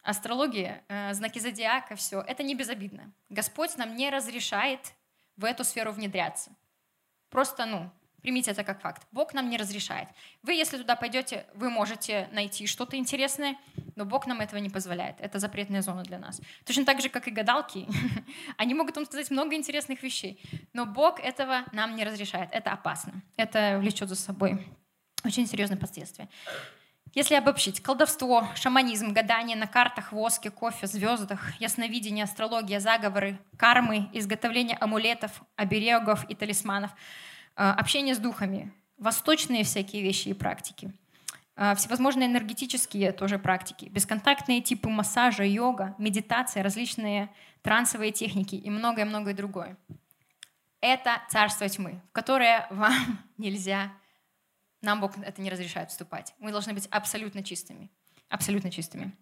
астрология, 0.01 0.83
э, 0.87 1.13
знаки 1.13 1.39
зодиака, 1.39 1.95
все, 1.95 2.21
это 2.21 2.41
не 2.41 2.55
безобидно. 2.55 3.13
Господь 3.29 3.77
нам 3.77 3.95
не 3.95 4.09
разрешает 4.09 4.93
в 5.37 5.45
эту 5.45 5.63
сферу 5.63 5.91
внедряться. 5.91 6.51
Просто, 7.29 7.65
ну, 7.65 7.91
примите 8.23 8.51
это 8.51 8.63
как 8.63 8.81
факт. 8.81 9.05
Бог 9.11 9.33
нам 9.33 9.49
не 9.49 9.57
разрешает. 9.57 10.07
Вы, 10.41 10.53
если 10.53 10.77
туда 10.77 10.95
пойдете, 10.95 11.45
вы 11.53 11.69
можете 11.69 12.27
найти 12.31 12.65
что-то 12.65 12.95
интересное, 12.95 13.55
но 13.95 14.05
Бог 14.05 14.25
нам 14.25 14.41
этого 14.41 14.59
не 14.59 14.69
позволяет. 14.69 15.17
Это 15.19 15.39
запретная 15.39 15.81
зона 15.81 16.03
для 16.03 16.17
нас. 16.17 16.41
Точно 16.65 16.85
так 16.85 17.01
же, 17.01 17.09
как 17.09 17.27
и 17.27 17.31
гадалки. 17.31 17.85
Они 18.57 18.73
могут 18.73 18.95
вам 18.95 19.05
сказать 19.05 19.29
много 19.29 19.55
интересных 19.55 20.01
вещей, 20.01 20.41
но 20.73 20.85
Бог 20.85 21.19
этого 21.19 21.65
нам 21.73 21.95
не 21.95 22.03
разрешает. 22.03 22.49
Это 22.51 22.71
опасно. 22.71 23.21
Это 23.37 23.77
влечет 23.79 24.09
за 24.09 24.15
собой 24.15 24.65
очень 25.25 25.45
серьезные 25.45 25.77
последствия. 25.77 26.29
Если 27.15 27.35
обобщить, 27.35 27.79
колдовство, 27.79 28.47
шаманизм, 28.55 29.13
гадание 29.13 29.55
на 29.55 29.67
картах, 29.67 30.11
воске, 30.11 30.49
кофе, 30.49 30.87
звездах, 30.87 31.59
ясновидение, 31.59 32.23
астрология, 32.23 32.79
заговоры, 32.79 33.37
кармы, 33.55 34.09
изготовление 34.13 34.75
амулетов, 34.77 35.43
оберегов 35.55 36.27
и 36.27 36.33
талисманов, 36.33 36.89
общение 37.55 38.15
с 38.15 38.19
духами, 38.19 38.73
восточные 38.97 39.63
всякие 39.63 40.01
вещи 40.01 40.29
и 40.29 40.33
практики, 40.33 40.93
э, 41.55 41.75
всевозможные 41.75 42.27
энергетические 42.27 43.11
тоже 43.11 43.39
практики, 43.39 43.85
бесконтактные 43.85 44.61
типы 44.61 44.89
массажа, 44.89 45.43
йога, 45.43 45.95
медитация, 45.97 46.63
различные 46.63 47.29
трансовые 47.61 48.11
техники 48.11 48.55
и 48.55 48.69
многое-многое 48.69 49.33
другое. 49.33 49.77
Это 50.81 51.21
царство 51.29 51.67
тьмы, 51.69 52.01
в 52.09 52.11
которое 52.11 52.67
вам 52.69 53.19
нельзя 53.37 53.91
нам 54.83 54.99
Бог 54.99 55.17
это 55.17 55.41
не 55.41 55.49
разрешает 55.49 55.89
вступать. 55.89 56.35
Мы 56.39 56.51
должны 56.51 56.73
быть 56.73 56.87
абсолютно 56.91 57.41
чистыми. 57.41 57.89
Абсолютно 58.27 58.69
чистыми. 58.69 59.15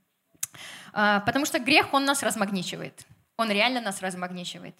А, 0.91 1.19
потому 1.21 1.45
что 1.45 1.59
грех, 1.59 1.93
он 1.93 2.03
нас 2.03 2.23
размагничивает. 2.23 3.05
Он 3.37 3.49
реально 3.51 3.79
нас 3.79 4.01
размагничивает. 4.01 4.75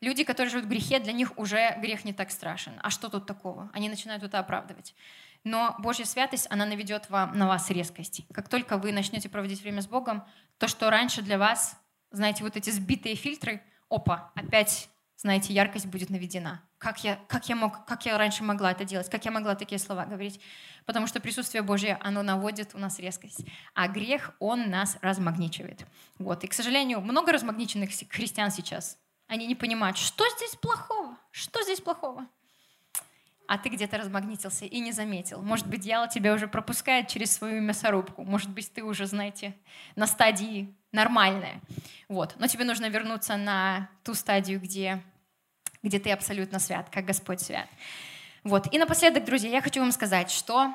Люди, 0.00 0.24
которые 0.24 0.50
живут 0.50 0.66
в 0.66 0.68
грехе, 0.68 0.98
для 0.98 1.12
них 1.12 1.38
уже 1.38 1.76
грех 1.80 2.04
не 2.04 2.12
так 2.12 2.30
страшен. 2.30 2.72
А 2.82 2.90
что 2.90 3.08
тут 3.08 3.26
такого? 3.26 3.70
Они 3.72 3.88
начинают 3.88 4.22
это 4.22 4.38
оправдывать. 4.38 4.94
Но 5.44 5.74
Божья 5.78 6.04
святость, 6.04 6.46
она 6.50 6.66
наведет 6.66 7.10
вам, 7.10 7.36
на 7.36 7.46
вас 7.46 7.70
резкость. 7.70 8.22
Как 8.32 8.48
только 8.48 8.78
вы 8.78 8.92
начнете 8.92 9.28
проводить 9.28 9.62
время 9.62 9.82
с 9.82 9.86
Богом, 9.86 10.24
то, 10.58 10.68
что 10.68 10.90
раньше 10.90 11.22
для 11.22 11.38
вас, 11.38 11.76
знаете, 12.10 12.44
вот 12.44 12.56
эти 12.56 12.70
сбитые 12.70 13.14
фильтры, 13.14 13.62
опа, 13.88 14.32
опять 14.34 14.88
знаете, 15.20 15.52
яркость 15.52 15.84
будет 15.84 16.08
наведена. 16.08 16.62
Как 16.78 17.04
я, 17.04 17.18
как, 17.28 17.50
я 17.50 17.54
мог, 17.54 17.84
как 17.84 18.06
я 18.06 18.16
раньше 18.16 18.42
могла 18.42 18.72
это 18.72 18.84
делать? 18.84 19.10
Как 19.10 19.22
я 19.26 19.30
могла 19.30 19.54
такие 19.54 19.78
слова 19.78 20.06
говорить? 20.06 20.40
Потому 20.86 21.06
что 21.06 21.20
присутствие 21.20 21.62
Божье, 21.62 21.98
оно 22.00 22.22
наводит 22.22 22.74
у 22.74 22.78
нас 22.78 22.98
резкость. 22.98 23.44
А 23.74 23.86
грех, 23.86 24.32
он 24.38 24.70
нас 24.70 24.96
размагничивает. 25.02 25.84
Вот. 26.18 26.42
И, 26.42 26.46
к 26.46 26.54
сожалению, 26.54 27.02
много 27.02 27.32
размагниченных 27.32 27.90
христиан 28.08 28.50
сейчас. 28.50 28.96
Они 29.30 29.46
не 29.46 29.54
понимают, 29.54 29.96
что 29.96 30.28
здесь 30.36 30.56
плохого? 30.56 31.16
Что 31.30 31.62
здесь 31.62 31.80
плохого? 31.80 32.26
а 33.46 33.58
ты 33.58 33.68
где-то 33.68 33.98
размагнитился 33.98 34.64
и 34.64 34.78
не 34.78 34.92
заметил. 34.92 35.42
Может 35.42 35.66
быть, 35.66 35.80
дьявол 35.80 36.08
тебя 36.08 36.34
уже 36.34 36.46
пропускает 36.46 37.08
через 37.08 37.32
свою 37.32 37.60
мясорубку. 37.60 38.22
Может 38.22 38.48
быть, 38.50 38.72
ты 38.72 38.84
уже, 38.84 39.06
знаете, 39.06 39.56
на 39.96 40.06
стадии 40.06 40.72
нормальная. 40.92 41.60
Вот. 42.08 42.36
Но 42.38 42.46
тебе 42.46 42.62
нужно 42.62 42.88
вернуться 42.88 43.36
на 43.36 43.90
ту 44.04 44.14
стадию, 44.14 44.60
где 44.60 45.02
где 45.82 45.98
ты 45.98 46.12
абсолютно 46.12 46.60
свят, 46.60 46.90
как 46.90 47.04
Господь 47.06 47.40
свят. 47.40 47.68
Вот. 48.44 48.72
И 48.72 48.78
напоследок, 48.78 49.24
друзья, 49.24 49.50
я 49.50 49.62
хочу 49.62 49.80
вам 49.80 49.90
сказать, 49.90 50.30
что 50.30 50.72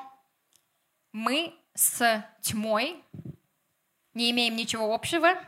мы 1.12 1.54
с 1.72 2.22
тьмой 2.42 3.02
не 4.12 4.30
имеем 4.32 4.54
ничего 4.54 4.94
общего, 4.94 5.38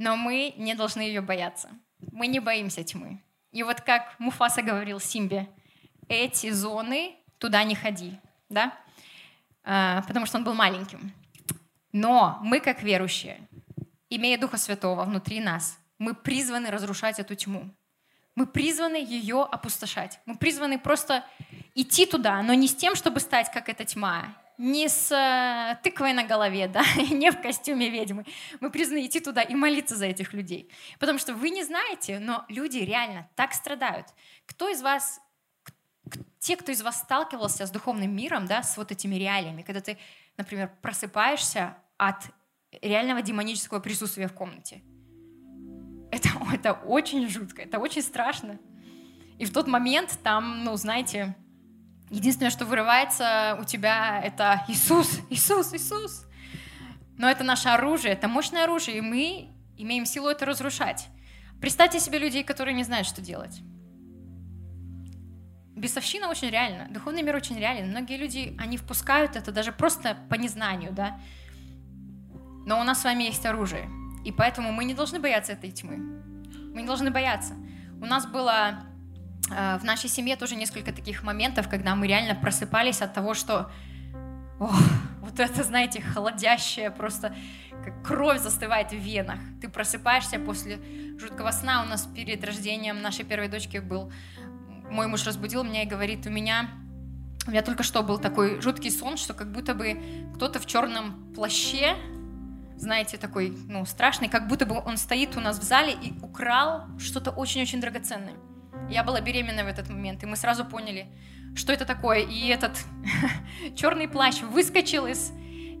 но 0.00 0.16
мы 0.16 0.54
не 0.56 0.74
должны 0.74 1.02
ее 1.02 1.20
бояться. 1.20 1.68
Мы 2.10 2.26
не 2.26 2.40
боимся 2.40 2.82
тьмы. 2.82 3.22
И 3.52 3.62
вот 3.62 3.82
как 3.82 4.18
Муфаса 4.18 4.62
говорил 4.62 4.98
Симбе, 4.98 5.46
эти 6.08 6.50
зоны 6.50 7.16
туда 7.36 7.62
не 7.64 7.74
ходи, 7.74 8.18
да? 8.48 8.72
А, 9.62 10.00
потому 10.08 10.24
что 10.24 10.38
он 10.38 10.44
был 10.44 10.54
маленьким. 10.54 11.12
Но 11.92 12.38
мы, 12.40 12.60
как 12.60 12.82
верующие, 12.82 13.46
имея 14.08 14.38
Духа 14.38 14.56
Святого 14.56 15.04
внутри 15.04 15.38
нас, 15.38 15.78
мы 15.98 16.14
призваны 16.14 16.70
разрушать 16.70 17.18
эту 17.18 17.34
тьму. 17.34 17.68
Мы 18.34 18.46
призваны 18.46 18.96
ее 18.96 19.42
опустошать. 19.42 20.18
Мы 20.24 20.34
призваны 20.38 20.78
просто 20.78 21.26
идти 21.74 22.06
туда, 22.06 22.40
но 22.42 22.54
не 22.54 22.68
с 22.68 22.74
тем, 22.74 22.96
чтобы 22.96 23.20
стать 23.20 23.52
как 23.52 23.68
эта 23.68 23.84
тьма, 23.84 24.34
не 24.60 24.88
с 24.88 25.10
э, 25.10 25.78
тыквой 25.82 26.12
на 26.12 26.24
голове, 26.24 26.68
да, 26.68 26.82
не 27.10 27.30
в 27.30 27.40
костюме 27.40 27.90
ведьмы. 27.90 28.24
Мы 28.60 28.70
призваны 28.70 29.06
идти 29.06 29.20
туда 29.20 29.42
и 29.42 29.54
молиться 29.54 29.96
за 29.96 30.06
этих 30.06 30.32
людей. 30.34 30.70
Потому 30.98 31.18
что 31.18 31.34
вы 31.34 31.50
не 31.50 31.64
знаете, 31.64 32.18
но 32.18 32.44
люди 32.48 32.78
реально 32.78 33.28
так 33.34 33.54
страдают. 33.54 34.06
Кто 34.46 34.68
из 34.68 34.82
вас, 34.82 35.20
те, 36.38 36.56
кто 36.56 36.72
из 36.72 36.82
вас 36.82 36.98
сталкивался 36.98 37.66
с 37.66 37.70
духовным 37.70 38.14
миром, 38.14 38.46
да, 38.46 38.62
с 38.62 38.76
вот 38.76 38.92
этими 38.92 39.16
реалиями, 39.16 39.62
когда 39.62 39.80
ты, 39.80 39.98
например, 40.36 40.70
просыпаешься 40.82 41.76
от 41.96 42.22
реального 42.82 43.22
демонического 43.22 43.80
присутствия 43.80 44.28
в 44.28 44.34
комнате– 44.34 44.82
это, 46.10 46.28
это 46.52 46.72
очень 46.72 47.28
жутко, 47.28 47.62
это 47.62 47.78
очень 47.78 48.02
страшно. 48.02 48.58
И 49.38 49.44
в 49.44 49.52
тот 49.52 49.66
момент 49.66 50.18
там, 50.22 50.64
ну, 50.64 50.76
знаете, 50.76 51.34
единственное, 52.10 52.50
что 52.50 52.64
вырывается 52.64 53.56
у 53.60 53.64
тебя, 53.64 54.20
это 54.22 54.64
Иисус, 54.68 55.20
Иисус, 55.30 55.72
Иисус. 55.74 56.26
Но 57.16 57.30
это 57.30 57.44
наше 57.44 57.68
оружие, 57.68 58.14
это 58.14 58.28
мощное 58.28 58.64
оружие, 58.64 58.98
и 58.98 59.00
мы 59.00 59.50
имеем 59.76 60.06
силу 60.06 60.28
это 60.28 60.46
разрушать. 60.46 61.08
Представьте 61.60 62.00
себе 62.00 62.18
людей, 62.18 62.42
которые 62.44 62.74
не 62.74 62.84
знают, 62.84 63.06
что 63.06 63.20
делать. 63.20 63.60
Бесовщина 65.76 66.28
очень 66.28 66.50
реальна, 66.50 66.88
духовный 66.90 67.22
мир 67.22 67.36
очень 67.36 67.58
реален. 67.58 67.90
Многие 67.90 68.16
люди, 68.16 68.56
они 68.58 68.76
впускают 68.76 69.36
это 69.36 69.52
даже 69.52 69.72
просто 69.72 70.16
по 70.28 70.34
незнанию, 70.34 70.92
да. 70.92 71.20
Но 72.66 72.80
у 72.80 72.84
нас 72.84 73.00
с 73.00 73.04
вами 73.04 73.24
есть 73.24 73.46
оружие– 73.46 73.88
и 74.24 74.32
поэтому 74.32 74.72
мы 74.72 74.84
не 74.84 74.94
должны 74.94 75.18
бояться 75.18 75.52
этой 75.52 75.70
тьмы. 75.70 75.96
Мы 76.74 76.82
не 76.82 76.86
должны 76.86 77.10
бояться. 77.10 77.54
У 78.00 78.06
нас 78.06 78.26
было 78.26 78.84
в 79.48 79.80
нашей 79.82 80.08
семье 80.08 80.36
тоже 80.36 80.54
несколько 80.54 80.92
таких 80.92 81.22
моментов, 81.22 81.68
когда 81.68 81.94
мы 81.96 82.06
реально 82.06 82.34
просыпались 82.34 83.02
от 83.02 83.14
того, 83.14 83.34
что 83.34 83.70
ох, 84.60 84.78
вот 85.20 85.40
это, 85.40 85.64
знаете, 85.64 86.00
холодящее, 86.00 86.90
просто 86.90 87.34
как 87.84 88.02
кровь 88.04 88.40
застывает 88.40 88.92
в 88.92 88.96
венах. 88.96 89.40
Ты 89.60 89.68
просыпаешься 89.68 90.38
после 90.38 90.78
жуткого 91.18 91.50
сна. 91.50 91.82
У 91.82 91.86
нас 91.86 92.06
перед 92.06 92.44
рождением 92.44 93.00
нашей 93.00 93.24
первой 93.24 93.48
дочки 93.48 93.78
был... 93.78 94.12
Мой 94.90 95.06
муж 95.06 95.24
разбудил 95.24 95.64
меня 95.64 95.82
и 95.84 95.86
говорит, 95.86 96.26
у 96.26 96.30
меня 96.30 96.68
у 97.46 97.52
меня 97.52 97.62
только 97.62 97.82
что 97.82 98.02
был 98.02 98.18
такой 98.18 98.60
жуткий 98.60 98.90
сон, 98.90 99.16
что 99.16 99.32
как 99.32 99.50
будто 99.50 99.74
бы 99.74 99.98
кто-то 100.34 100.58
в 100.58 100.66
черном 100.66 101.32
плаще 101.34 101.96
знаете, 102.76 103.18
такой, 103.18 103.54
ну, 103.68 103.84
страшный, 103.84 104.28
как 104.28 104.48
будто 104.48 104.64
бы 104.64 104.80
он 104.82 104.96
стоит 104.96 105.36
у 105.36 105.40
нас 105.40 105.58
в 105.58 105.62
зале 105.62 105.92
и 105.92 106.14
украл 106.22 106.86
что-то 106.98 107.30
очень-очень 107.30 107.78
драгоценное. 107.78 108.34
Я 108.88 109.04
была 109.04 109.20
беременна 109.20 109.64
в 109.64 109.66
этот 109.66 109.88
момент, 109.88 110.22
и 110.22 110.26
мы 110.26 110.36
сразу 110.36 110.64
поняли, 110.64 111.06
что 111.54 111.72
это 111.72 111.84
такое. 111.84 112.20
И 112.20 112.48
этот 112.48 112.78
черный 113.76 114.08
плащ 114.08 114.40
выскочил 114.42 115.06
из, 115.06 115.32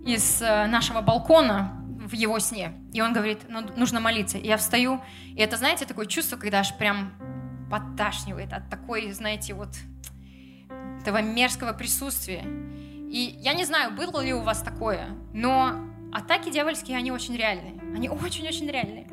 из 0.04 0.42
э, 0.42 0.66
нашего 0.66 1.00
балкона 1.00 1.76
в 2.00 2.12
его 2.12 2.38
сне. 2.38 2.72
И 2.92 3.00
он 3.00 3.12
говорит, 3.12 3.40
ну, 3.48 3.60
нужно 3.76 4.00
молиться. 4.00 4.38
И 4.38 4.46
я 4.46 4.56
встаю, 4.56 5.00
и 5.26 5.40
это, 5.40 5.56
знаете, 5.56 5.86
такое 5.86 6.06
чувство, 6.06 6.36
когда 6.36 6.60
аж 6.60 6.76
прям 6.76 7.12
подташнивает 7.70 8.52
от 8.52 8.68
такой, 8.68 9.12
знаете, 9.12 9.54
вот 9.54 9.70
этого 11.00 11.22
мерзкого 11.22 11.72
присутствия. 11.72 12.44
И 13.10 13.36
я 13.40 13.54
не 13.54 13.64
знаю, 13.64 13.92
было 13.92 14.20
ли 14.20 14.34
у 14.34 14.40
вас 14.40 14.60
такое, 14.60 15.08
но 15.32 15.89
Атаки 16.12 16.50
дьявольские, 16.50 16.96
они 16.96 17.12
очень 17.12 17.36
реальные. 17.36 17.74
Они 17.94 18.08
очень-очень 18.08 18.68
реальные. 18.68 19.06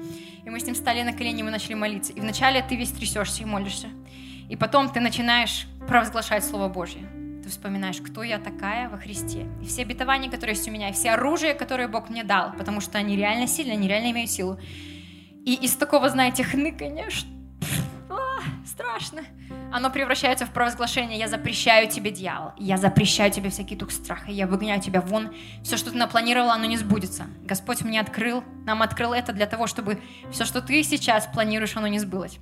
И 0.44 0.50
мы 0.50 0.60
с 0.60 0.66
ним 0.66 0.76
стали 0.76 1.04
на 1.04 1.14
колени, 1.14 1.44
мы 1.44 1.52
начали 1.52 1.76
молиться. 1.76 2.14
И 2.14 2.20
вначале 2.20 2.62
ты 2.62 2.76
весь 2.76 2.92
трясешься 2.92 3.44
и 3.44 3.46
молишься. 3.46 3.90
И 4.50 4.56
потом 4.56 4.90
ты 4.90 5.00
начинаешь 5.00 5.68
провозглашать 5.88 6.44
Слово 6.44 6.70
Божье. 6.70 7.02
ты 7.44 7.50
вспоминаешь, 7.50 8.02
кто 8.02 8.24
я 8.24 8.40
такая 8.40 8.90
во 8.90 8.98
Христе. 8.98 9.46
И 9.62 9.66
все 9.66 9.84
обетования, 9.84 10.30
которые 10.30 10.56
есть 10.56 10.68
у 10.68 10.72
меня, 10.72 10.90
и 10.90 10.94
все 10.94 11.12
оружие, 11.12 11.54
которое 11.54 11.88
Бог 11.88 12.10
мне 12.10 12.24
дал, 12.24 12.54
потому 12.54 12.82
что 12.82 12.98
они 12.98 13.16
реально 13.16 13.48
сильны, 13.48 13.72
они 13.72 13.88
реально 13.88 14.12
имеют 14.12 14.32
силу. 14.32 14.60
И 15.46 15.54
из 15.54 15.76
такого, 15.76 16.10
знаете, 16.10 16.44
хныканья, 16.44 17.10
что 17.10 17.30
а, 18.10 18.40
страшно. 18.66 19.22
Оно 19.72 19.90
превращается 19.90 20.46
в 20.46 20.52
провозглашение 20.52 21.20
«Я 21.20 21.28
запрещаю 21.28 21.90
тебе, 21.90 22.12
дьявол, 22.12 22.54
я 22.58 22.78
запрещаю 22.78 23.32
тебе 23.32 23.50
всякий 23.50 23.76
дух 23.76 23.92
страха, 23.92 24.32
я 24.32 24.48
выгоняю 24.48 24.82
тебя 24.82 25.02
вон, 25.02 25.34
все, 25.64 25.78
что 25.78 25.92
ты 25.92 25.98
напланировала, 25.98 26.54
оно 26.54 26.66
не 26.66 26.78
сбудется». 26.78 27.28
Господь 27.44 27.82
мне 27.82 28.00
открыл, 28.00 28.44
нам 28.66 28.82
открыл 28.82 29.14
это 29.14 29.34
для 29.34 29.46
того, 29.46 29.68
чтобы 29.68 30.02
все, 30.32 30.46
что 30.46 30.62
ты 30.62 30.84
сейчас 30.84 31.28
планируешь, 31.28 31.76
оно 31.76 31.88
не 31.88 32.00
сбылось. 32.00 32.40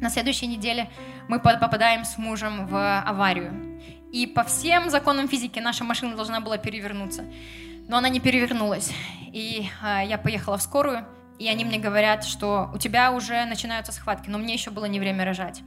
На 0.00 0.10
следующей 0.10 0.46
неделе 0.46 0.90
мы 1.28 1.38
попадаем 1.38 2.04
с 2.04 2.18
мужем 2.18 2.66
в 2.66 3.00
аварию. 3.00 3.80
И 4.12 4.26
по 4.26 4.44
всем 4.44 4.90
законам 4.90 5.28
физики 5.28 5.58
наша 5.58 5.84
машина 5.84 6.16
должна 6.16 6.40
была 6.40 6.58
перевернуться. 6.58 7.24
Но 7.88 7.98
она 7.98 8.08
не 8.08 8.20
перевернулась. 8.20 8.92
И 9.32 9.68
э, 9.82 10.02
я 10.06 10.18
поехала 10.18 10.58
в 10.58 10.62
скорую, 10.62 11.06
и 11.38 11.48
они 11.48 11.64
мне 11.64 11.78
говорят, 11.78 12.24
что 12.24 12.70
у 12.74 12.78
тебя 12.78 13.12
уже 13.12 13.44
начинаются 13.44 13.92
схватки, 13.92 14.28
но 14.28 14.38
мне 14.38 14.54
еще 14.54 14.70
было 14.70 14.86
не 14.86 14.98
время 14.98 15.24
рожать. 15.24 15.62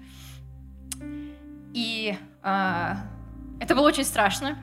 И 1.73 2.17
э, 2.43 2.95
это 3.59 3.75
было 3.75 3.87
очень 3.87 4.05
страшно, 4.05 4.57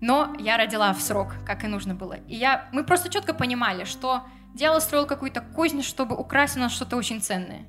но 0.00 0.34
я 0.38 0.56
родила 0.56 0.92
в 0.92 1.00
срок, 1.00 1.34
как 1.46 1.64
и 1.64 1.66
нужно 1.66 1.94
было. 1.94 2.14
И 2.28 2.36
я, 2.36 2.68
мы 2.72 2.84
просто 2.84 3.08
четко 3.08 3.34
понимали, 3.34 3.84
что 3.84 4.22
дьявол 4.54 4.80
строил 4.80 5.06
какую-то 5.06 5.40
кознь, 5.40 5.82
чтобы 5.82 6.16
украсть 6.16 6.56
у 6.56 6.60
нас 6.60 6.72
что-то 6.72 6.96
очень 6.96 7.20
ценное. 7.20 7.66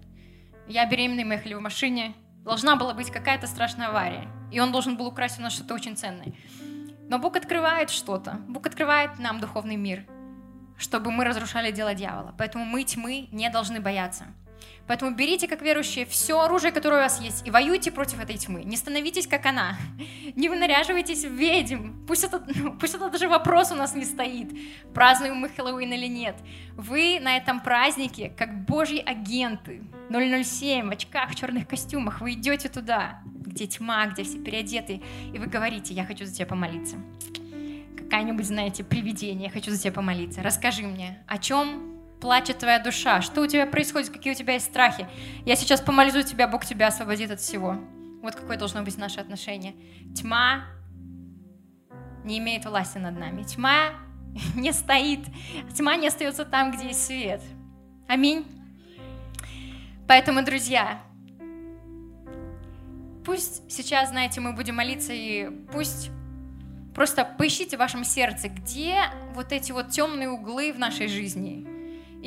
Я 0.68 0.86
беременная, 0.86 1.26
мы 1.26 1.34
ехали 1.36 1.54
в 1.54 1.62
машине, 1.62 2.14
должна 2.44 2.76
была 2.76 2.94
быть 2.94 3.12
какая-то 3.12 3.48
страшная 3.48 3.88
авария, 3.88 4.28
и 4.52 4.60
он 4.60 4.72
должен 4.72 4.98
был 4.98 5.08
украсть 5.08 5.40
у 5.40 5.42
нас 5.42 5.54
что-то 5.54 5.74
очень 5.74 5.96
ценное. 5.96 6.34
Но 7.08 7.20
Бог 7.20 7.36
открывает 7.36 7.90
что-то, 7.90 8.40
Бог 8.48 8.66
открывает 8.66 9.20
нам 9.20 9.40
духовный 9.40 9.76
мир, 9.76 10.06
чтобы 10.78 11.12
мы 11.12 11.24
разрушали 11.24 11.72
дело 11.72 11.94
дьявола. 11.94 12.34
Поэтому 12.38 12.66
мы 12.66 12.84
тьмы 12.84 13.28
не 13.32 13.50
должны 13.50 13.80
бояться. 13.80 14.26
Поэтому 14.88 15.16
берите, 15.16 15.48
как 15.48 15.62
верующие, 15.62 16.06
все 16.06 16.40
оружие, 16.40 16.72
которое 16.72 16.98
у 16.98 17.04
вас 17.04 17.20
есть, 17.20 17.48
и 17.48 17.52
воюйте 17.52 17.92
против 17.92 18.20
этой 18.20 18.38
тьмы. 18.38 18.64
Не 18.64 18.78
становитесь, 18.78 19.28
как 19.28 19.46
она. 19.46 19.78
Не 20.36 20.48
вынаряживайтесь 20.48 21.26
в 21.26 21.34
ведьм. 21.34 22.06
Пусть 22.06 22.24
это, 22.24 22.44
ну, 22.56 22.74
пусть 22.74 22.94
это 22.94 23.10
даже 23.10 23.28
вопрос 23.28 23.72
у 23.72 23.76
нас 23.76 23.96
не 23.96 24.06
стоит, 24.06 24.50
празднуем 24.94 25.38
мы 25.38 25.50
Хэллоуин 25.50 25.92
или 25.94 26.08
нет. 26.08 26.36
Вы 26.76 27.20
на 27.20 27.38
этом 27.38 27.62
празднике, 27.62 28.32
как 28.38 28.66
божьи 28.66 29.00
агенты, 29.00 29.82
007 30.10 30.88
в 30.88 30.92
очках, 30.92 31.32
в 31.32 31.36
черных 31.36 31.68
костюмах, 31.68 32.22
вы 32.22 32.34
идете 32.34 32.70
туда, 32.70 33.22
где 33.26 33.66
тьма, 33.68 34.06
где 34.08 34.24
все 34.24 34.38
переодеты, 34.38 35.02
и 35.34 35.40
вы 35.40 35.48
говорите, 35.48 35.94
я 35.94 36.06
хочу 36.06 36.26
за 36.26 36.34
тебя 36.34 36.46
помолиться. 36.46 36.98
Какая-нибудь, 37.98 38.46
знаете, 38.46 38.84
привидение, 38.84 39.46
я 39.46 39.52
хочу 39.52 39.72
за 39.72 39.80
тебя 39.80 39.92
помолиться. 39.92 40.44
Расскажи 40.44 40.84
мне, 40.84 41.24
о 41.28 41.38
чем 41.40 41.95
плачет 42.22 42.59
твоя 42.59 42.80
душа, 42.80 43.22
что 43.22 43.41
у 43.41 43.47
тебя 43.47 43.66
происходит, 43.66 44.09
какие 44.09 44.34
у 44.34 44.36
тебя 44.36 44.53
есть 44.53 44.66
страхи. 44.66 45.07
Я 45.45 45.55
сейчас 45.55 45.82
помолюсь 45.82 46.26
тебя, 46.26 46.47
Бог 46.47 46.66
тебя 46.66 46.88
освободит 46.88 47.32
от 47.32 47.39
всего. 47.39 47.78
Вот 48.22 48.36
какое 48.36 48.57
должно 48.57 48.82
быть 48.82 48.97
наше 48.97 49.20
отношение. 49.20 49.76
Тьма 50.16 50.66
не 52.24 52.39
имеет 52.39 52.66
власти 52.66 52.97
над 52.97 53.18
нами. 53.18 53.43
Тьма 53.43 53.91
не 54.55 54.74
стоит. 54.74 55.22
Тьма 55.76 55.95
не 55.95 56.07
остается 56.07 56.45
там, 56.45 56.72
где 56.72 56.88
есть 56.88 57.05
свет. 57.05 57.41
Аминь. 58.07 58.45
Поэтому, 60.07 60.43
друзья, 60.43 61.01
пусть 63.26 63.70
сейчас, 63.72 64.09
знаете, 64.09 64.39
мы 64.39 64.53
будем 64.53 64.76
молиться, 64.76 65.13
и 65.13 65.49
пусть 65.72 66.11
просто 66.93 67.26
поищите 67.26 67.76
в 67.76 67.80
вашем 67.80 68.03
сердце, 68.03 68.49
где 68.49 68.97
вот 69.34 69.51
эти 69.51 69.72
вот 69.72 69.89
темные 69.89 70.30
углы 70.30 70.72
в 70.72 70.80
нашей 70.80 71.07
жизни, 71.07 71.75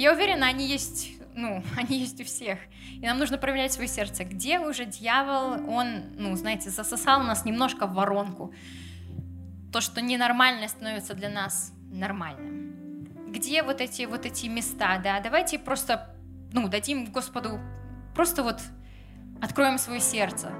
я 0.00 0.12
уверена, 0.12 0.46
они 0.46 0.66
есть, 0.66 1.10
ну, 1.34 1.62
они 1.76 1.98
есть 1.98 2.20
у 2.20 2.24
всех. 2.24 2.58
И 2.92 3.06
нам 3.06 3.18
нужно 3.18 3.38
проверять 3.38 3.72
свое 3.72 3.88
сердце. 3.88 4.24
Где 4.24 4.60
уже 4.60 4.84
дьявол, 4.84 5.68
он, 5.68 6.02
ну, 6.16 6.34
знаете, 6.36 6.70
засосал 6.70 7.22
нас 7.22 7.44
немножко 7.44 7.86
в 7.86 7.94
воронку. 7.94 8.54
То, 9.72 9.80
что 9.80 10.00
ненормальное 10.00 10.68
становится 10.68 11.14
для 11.14 11.28
нас 11.28 11.72
нормальным. 11.90 13.32
Где 13.32 13.62
вот 13.62 13.80
эти, 13.80 14.06
вот 14.06 14.24
эти 14.24 14.46
места, 14.46 14.98
да? 15.02 15.20
Давайте 15.20 15.58
просто, 15.58 16.14
ну, 16.52 16.68
дадим 16.68 17.04
Господу, 17.06 17.60
просто 18.14 18.42
вот 18.42 18.60
откроем 19.42 19.78
свое 19.78 20.00
сердце. 20.00 20.50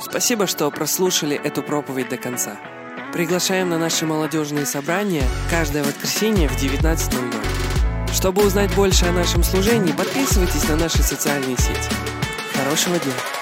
Спасибо, 0.00 0.46
что 0.46 0.70
прослушали 0.70 1.36
эту 1.36 1.62
проповедь 1.62 2.08
до 2.08 2.16
конца. 2.16 2.56
Приглашаем 3.12 3.68
на 3.68 3.78
наши 3.78 4.06
молодежные 4.06 4.66
собрания 4.66 5.24
каждое 5.50 5.84
воскресенье 5.84 6.48
в 6.48 6.56
19.00. 6.56 7.69
Чтобы 8.12 8.44
узнать 8.44 8.74
больше 8.74 9.06
о 9.06 9.12
нашем 9.12 9.42
служении, 9.42 9.92
подписывайтесь 9.92 10.68
на 10.68 10.76
наши 10.76 11.02
социальные 11.02 11.56
сети. 11.56 11.90
Хорошего 12.54 12.98
дня! 12.98 13.39